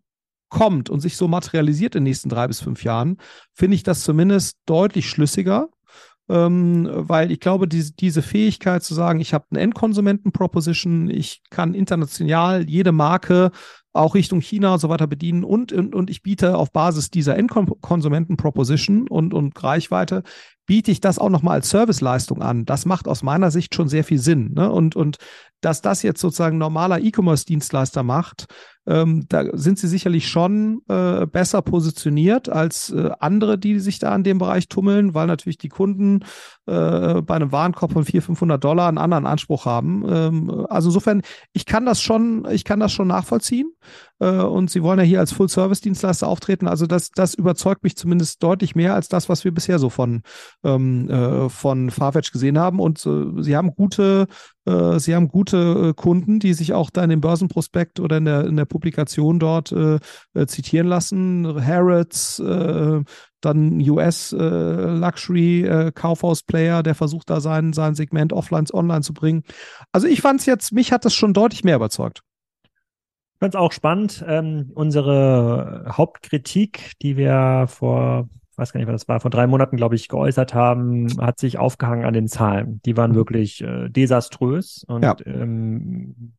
[0.52, 3.18] kommt und sich so materialisiert in den nächsten drei bis fünf Jahren,
[3.56, 5.70] finde ich das zumindest deutlich schlüssiger.
[6.30, 11.74] ähm, weil ich glaube, die, diese Fähigkeit zu sagen, ich habe eine Endkonsumenten-Proposition, ich kann
[11.74, 13.52] international jede Marke
[13.93, 17.36] auch Richtung China und so weiter bedienen und, und, und ich biete auf Basis dieser
[17.38, 20.24] Endkonsumenten-Proposition und, und Reichweite,
[20.66, 22.64] biete ich das auch nochmal als Serviceleistung an.
[22.64, 24.54] Das macht aus meiner Sicht schon sehr viel Sinn.
[24.54, 24.72] Ne?
[24.72, 25.18] Und, und
[25.60, 28.45] dass das jetzt sozusagen normaler E-Commerce-Dienstleister macht,
[28.88, 34.15] ähm, da sind sie sicherlich schon äh, besser positioniert als äh, andere, die sich da
[34.15, 36.21] in dem Bereich tummeln, weil natürlich die Kunden
[36.65, 40.03] äh, bei einem Warenkorb von 400, 500 Dollar einen anderen Anspruch haben.
[40.09, 41.21] Ähm, also insofern,
[41.53, 43.71] ich kann das schon, ich kann das schon nachvollziehen.
[44.19, 46.67] Äh, und sie wollen ja hier als Full-Service-Dienstleister auftreten.
[46.67, 50.21] Also das, das überzeugt mich zumindest deutlich mehr als das, was wir bisher so von,
[50.63, 52.79] ähm, äh, von Farfetch gesehen haben.
[52.79, 54.27] Und äh, sie haben gute
[54.66, 58.26] äh, Sie haben gute äh, Kunden, die sich auch da in dem Börsenprospekt oder in
[58.26, 59.99] der, in der Publikation dort äh,
[60.34, 61.66] äh zitieren lassen.
[61.66, 62.41] Harrods,
[63.41, 69.43] dann US Luxury äh, Kaufhaus-Player, der versucht da sein, sein Segment offline online zu bringen.
[69.91, 72.22] Also ich fand es jetzt, mich hat das schon deutlich mehr überzeugt.
[72.64, 74.24] Ich fand auch spannend.
[74.28, 78.30] Ähm, unsere Hauptkritik, die wir vor
[78.62, 81.57] weiß gar nicht, was das war, vor drei Monaten, glaube ich, geäußert haben, hat sich
[81.57, 82.80] aufgehangen an den Zahlen.
[82.86, 83.16] Die waren mhm.
[83.16, 85.16] wirklich äh, desaströs und ja.
[85.26, 86.34] ähm,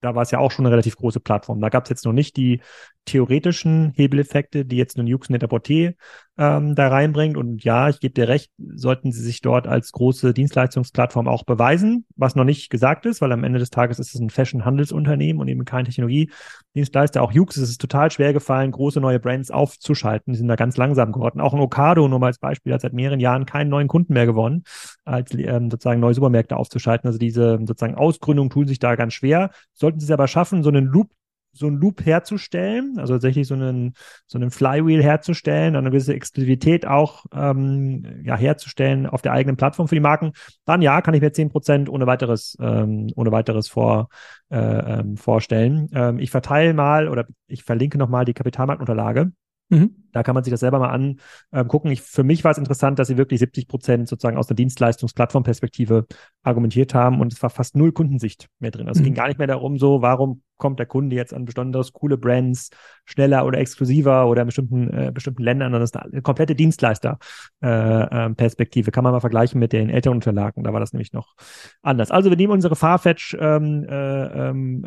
[0.00, 1.60] da war es ja auch schon eine relativ große Plattform.
[1.60, 2.60] Da gab es jetzt noch nicht die
[3.06, 5.92] theoretischen Hebeleffekte, die jetzt ein Jux Net-a-Porter
[6.38, 7.36] ähm, da reinbringt.
[7.36, 12.04] Und ja, ich gebe dir recht, sollten sie sich dort als große Dienstleistungsplattform auch beweisen,
[12.16, 15.48] was noch nicht gesagt ist, weil am Ende des Tages ist es ein Fashion-Handelsunternehmen und
[15.48, 17.22] eben kein Technologiedienstleister.
[17.22, 20.32] Auch Jux ist es total schwer gefallen, große neue Brands aufzuschalten.
[20.32, 21.40] Die sind da ganz langsam geworden.
[21.40, 24.26] Auch ein Okado, nur mal als Beispiel, hat seit mehreren Jahren keinen neuen Kunden mehr
[24.26, 24.64] gewonnen,
[25.04, 27.06] als ähm, sozusagen neue Supermärkte aufzuschalten.
[27.06, 29.50] Also diese sozusagen Ausgründung tun sich da ganz schwer.
[29.72, 31.08] Sollten sie es aber schaffen, so einen Loop
[31.56, 33.94] so einen Loop herzustellen, also tatsächlich so einen,
[34.26, 39.88] so einen Flywheel herzustellen, eine gewisse Exklusivität auch ähm, ja, herzustellen auf der eigenen Plattform
[39.88, 40.32] für die Marken,
[40.64, 44.08] dann ja, kann ich mir zehn Prozent ohne weiteres, ähm, ohne weiteres vor,
[44.50, 45.88] äh, ähm, vorstellen.
[45.92, 49.32] Ähm, ich verteile mal oder ich verlinke nochmal die Kapitalmarktunterlage.
[49.68, 50.05] Mhm.
[50.16, 51.14] Da kann man sich das selber mal
[51.50, 51.90] angucken.
[51.90, 56.06] Ich, für mich war es interessant, dass sie wirklich 70 Prozent sozusagen aus der Dienstleistungsplattformperspektive
[56.42, 58.88] argumentiert haben und es war fast null Kundensicht mehr drin.
[58.88, 59.02] Also mhm.
[59.02, 62.16] es ging gar nicht mehr darum, so, warum kommt der Kunde jetzt an besonders coole
[62.16, 62.70] Brands
[63.04, 65.72] schneller oder exklusiver oder in bestimmten, äh, bestimmten Ländern.
[65.72, 68.88] Das ist eine komplette Dienstleister-Perspektive.
[68.88, 70.64] Äh, Kann man mal vergleichen mit den älteren Unterlagen.
[70.64, 71.34] Da war das nämlich noch
[71.82, 72.10] anders.
[72.10, 74.84] Also wir nehmen unsere Farfetch-Kritik ähm, äh, ähm,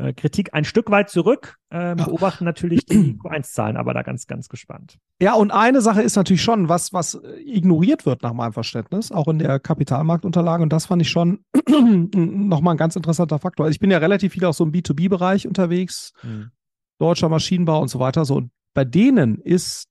[0.52, 4.98] ein Stück weit zurück, äh, beobachten natürlich die Q1-Zahlen, aber da ganz, ganz gespannt.
[5.22, 9.28] Ja, und eine Sache ist natürlich schon, was, was ignoriert wird nach meinem Verständnis, auch
[9.28, 10.64] in der Kapitalmarktunterlage.
[10.64, 13.66] Und das fand ich schon nochmal ein ganz interessanter Faktor.
[13.66, 16.52] Also ich bin ja relativ viel auch so im B2B-Bereich unterwegs, mhm.
[17.00, 18.24] deutscher Maschinenbau und so weiter.
[18.24, 19.90] So, und bei denen ist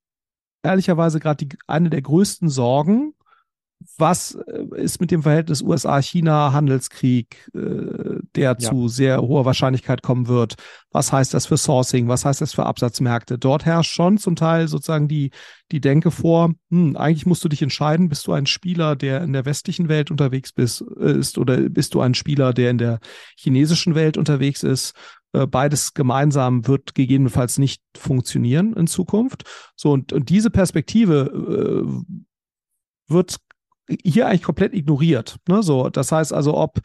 [0.63, 3.13] ehrlicherweise gerade eine der größten Sorgen,
[3.99, 8.71] was äh, ist mit dem Verhältnis USA-China-Handelskrieg, äh, der ja.
[8.71, 10.55] zu sehr hoher Wahrscheinlichkeit kommen wird?
[10.93, 12.09] Was heißt das für Sourcing?
[12.09, 13.39] Was heißt das für Absatzmärkte?
[13.39, 15.31] Dort herrscht schon zum Teil sozusagen die,
[15.73, 19.33] die Denke vor, hm, eigentlich musst du dich entscheiden, bist du ein Spieler, der in
[19.33, 23.01] der westlichen Welt unterwegs bist, äh, ist, oder bist du ein Spieler, der in der
[23.37, 24.95] chinesischen Welt unterwegs ist?
[25.33, 29.45] Äh, beides gemeinsam wird gegebenenfalls nicht funktionieren in Zukunft.
[29.77, 33.37] So, und, und diese Perspektive äh, wird
[34.03, 35.37] hier eigentlich komplett ignoriert.
[35.49, 35.63] Ne?
[35.63, 36.81] So, das heißt also, ob.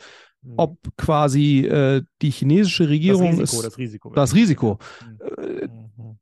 [0.57, 4.79] Ob quasi äh, die chinesische Regierung das Risiko, ist das Risiko, das Risiko.
[5.37, 6.17] Äh, mhm.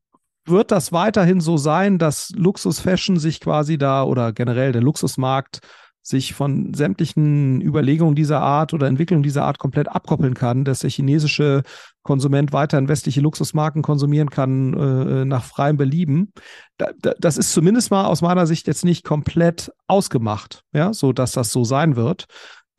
[0.46, 5.62] wird das weiterhin so sein, dass Luxus-Fashion sich quasi da oder generell der Luxusmarkt
[6.04, 10.90] sich von sämtlichen Überlegungen dieser Art oder Entwicklungen dieser Art komplett abkoppeln kann, dass der
[10.90, 11.62] chinesische
[12.02, 16.34] Konsument weiterhin westliche Luxusmarken konsumieren kann äh, nach freiem Belieben.
[16.78, 21.14] Da, da, das ist zumindest mal aus meiner Sicht jetzt nicht komplett ausgemacht, ja, so
[21.14, 22.26] dass das so sein wird.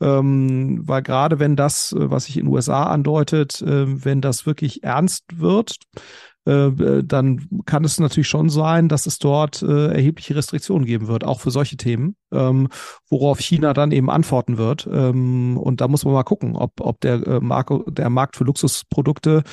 [0.03, 4.45] Ähm, weil gerade wenn das, äh, was sich in den USA andeutet, äh, wenn das
[4.45, 5.77] wirklich ernst wird,
[6.45, 11.23] äh, äh, dann kann es natürlich schon sein, dass es dort erhebliche Restriktionen geben wird,
[11.23, 12.67] auch für solche Themen, ähm,
[13.09, 14.87] worauf China dann eben antworten wird.
[14.91, 19.43] Ähm, und da muss man mal gucken, ob, ob der, Markt, der Markt für Luxusprodukte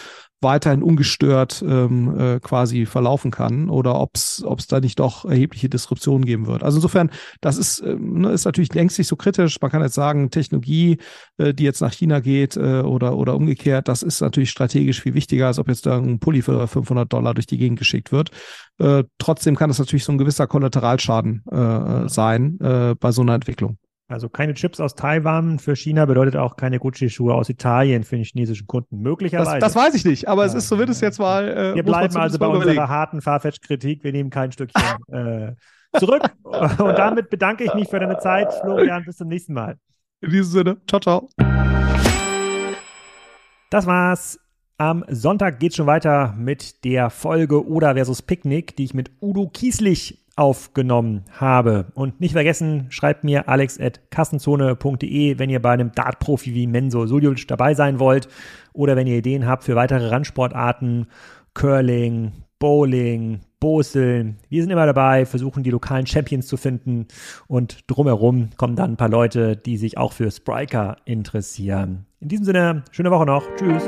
[0.40, 6.24] weiterhin ungestört ähm, äh, quasi verlaufen kann oder ob es da nicht doch erhebliche Disruptionen
[6.24, 6.62] geben wird.
[6.62, 7.10] Also insofern,
[7.40, 9.60] das ist, äh, ne, ist natürlich längst nicht so kritisch.
[9.60, 10.98] Man kann jetzt sagen, Technologie,
[11.36, 15.14] äh, die jetzt nach China geht äh, oder, oder umgekehrt, das ist natürlich strategisch viel
[15.14, 18.30] wichtiger, als ob jetzt da ein Pulli für 500 Dollar durch die Gegend geschickt wird.
[18.78, 23.34] Äh, trotzdem kann das natürlich so ein gewisser Kollateralschaden äh, sein äh, bei so einer
[23.34, 23.78] Entwicklung.
[24.10, 28.24] Also keine Chips aus Taiwan für China bedeutet auch keine Gucci-Schuhe aus Italien für den
[28.24, 29.02] chinesischen Kunden.
[29.02, 29.60] Möglicherweise.
[29.60, 31.46] Das, das weiß ich nicht, aber es ist zumindest jetzt mal.
[31.48, 34.02] Äh, Wir bleiben also bei unserer harten Farfetch-Kritik.
[34.02, 34.82] Wir nehmen kein Stückchen
[35.12, 35.52] äh,
[35.96, 36.24] zurück.
[36.42, 39.04] Und damit bedanke ich mich für deine Zeit, Florian.
[39.04, 39.76] Bis zum nächsten Mal.
[40.22, 41.28] In diesem Sinne, ciao, ciao.
[43.70, 44.40] Das war's.
[44.76, 49.46] Am Sonntag geht's schon weiter mit der Folge Oder versus Picknick, die ich mit Udo
[49.46, 51.86] Kieslich aufgenommen habe.
[51.94, 57.74] Und nicht vergessen, schreibt mir alex.kassenzone.de, wenn ihr bei einem Dartprofi wie Menso Suljuc dabei
[57.74, 58.26] sein wollt
[58.72, 61.08] oder wenn ihr Ideen habt für weitere Randsportarten,
[61.52, 64.38] Curling, Bowling, Boseln.
[64.48, 67.06] Wir sind immer dabei, versuchen die lokalen Champions zu finden
[67.46, 72.06] und drumherum kommen dann ein paar Leute, die sich auch für Spriker interessieren.
[72.20, 73.44] In diesem Sinne, schöne Woche noch.
[73.56, 73.82] Tschüss.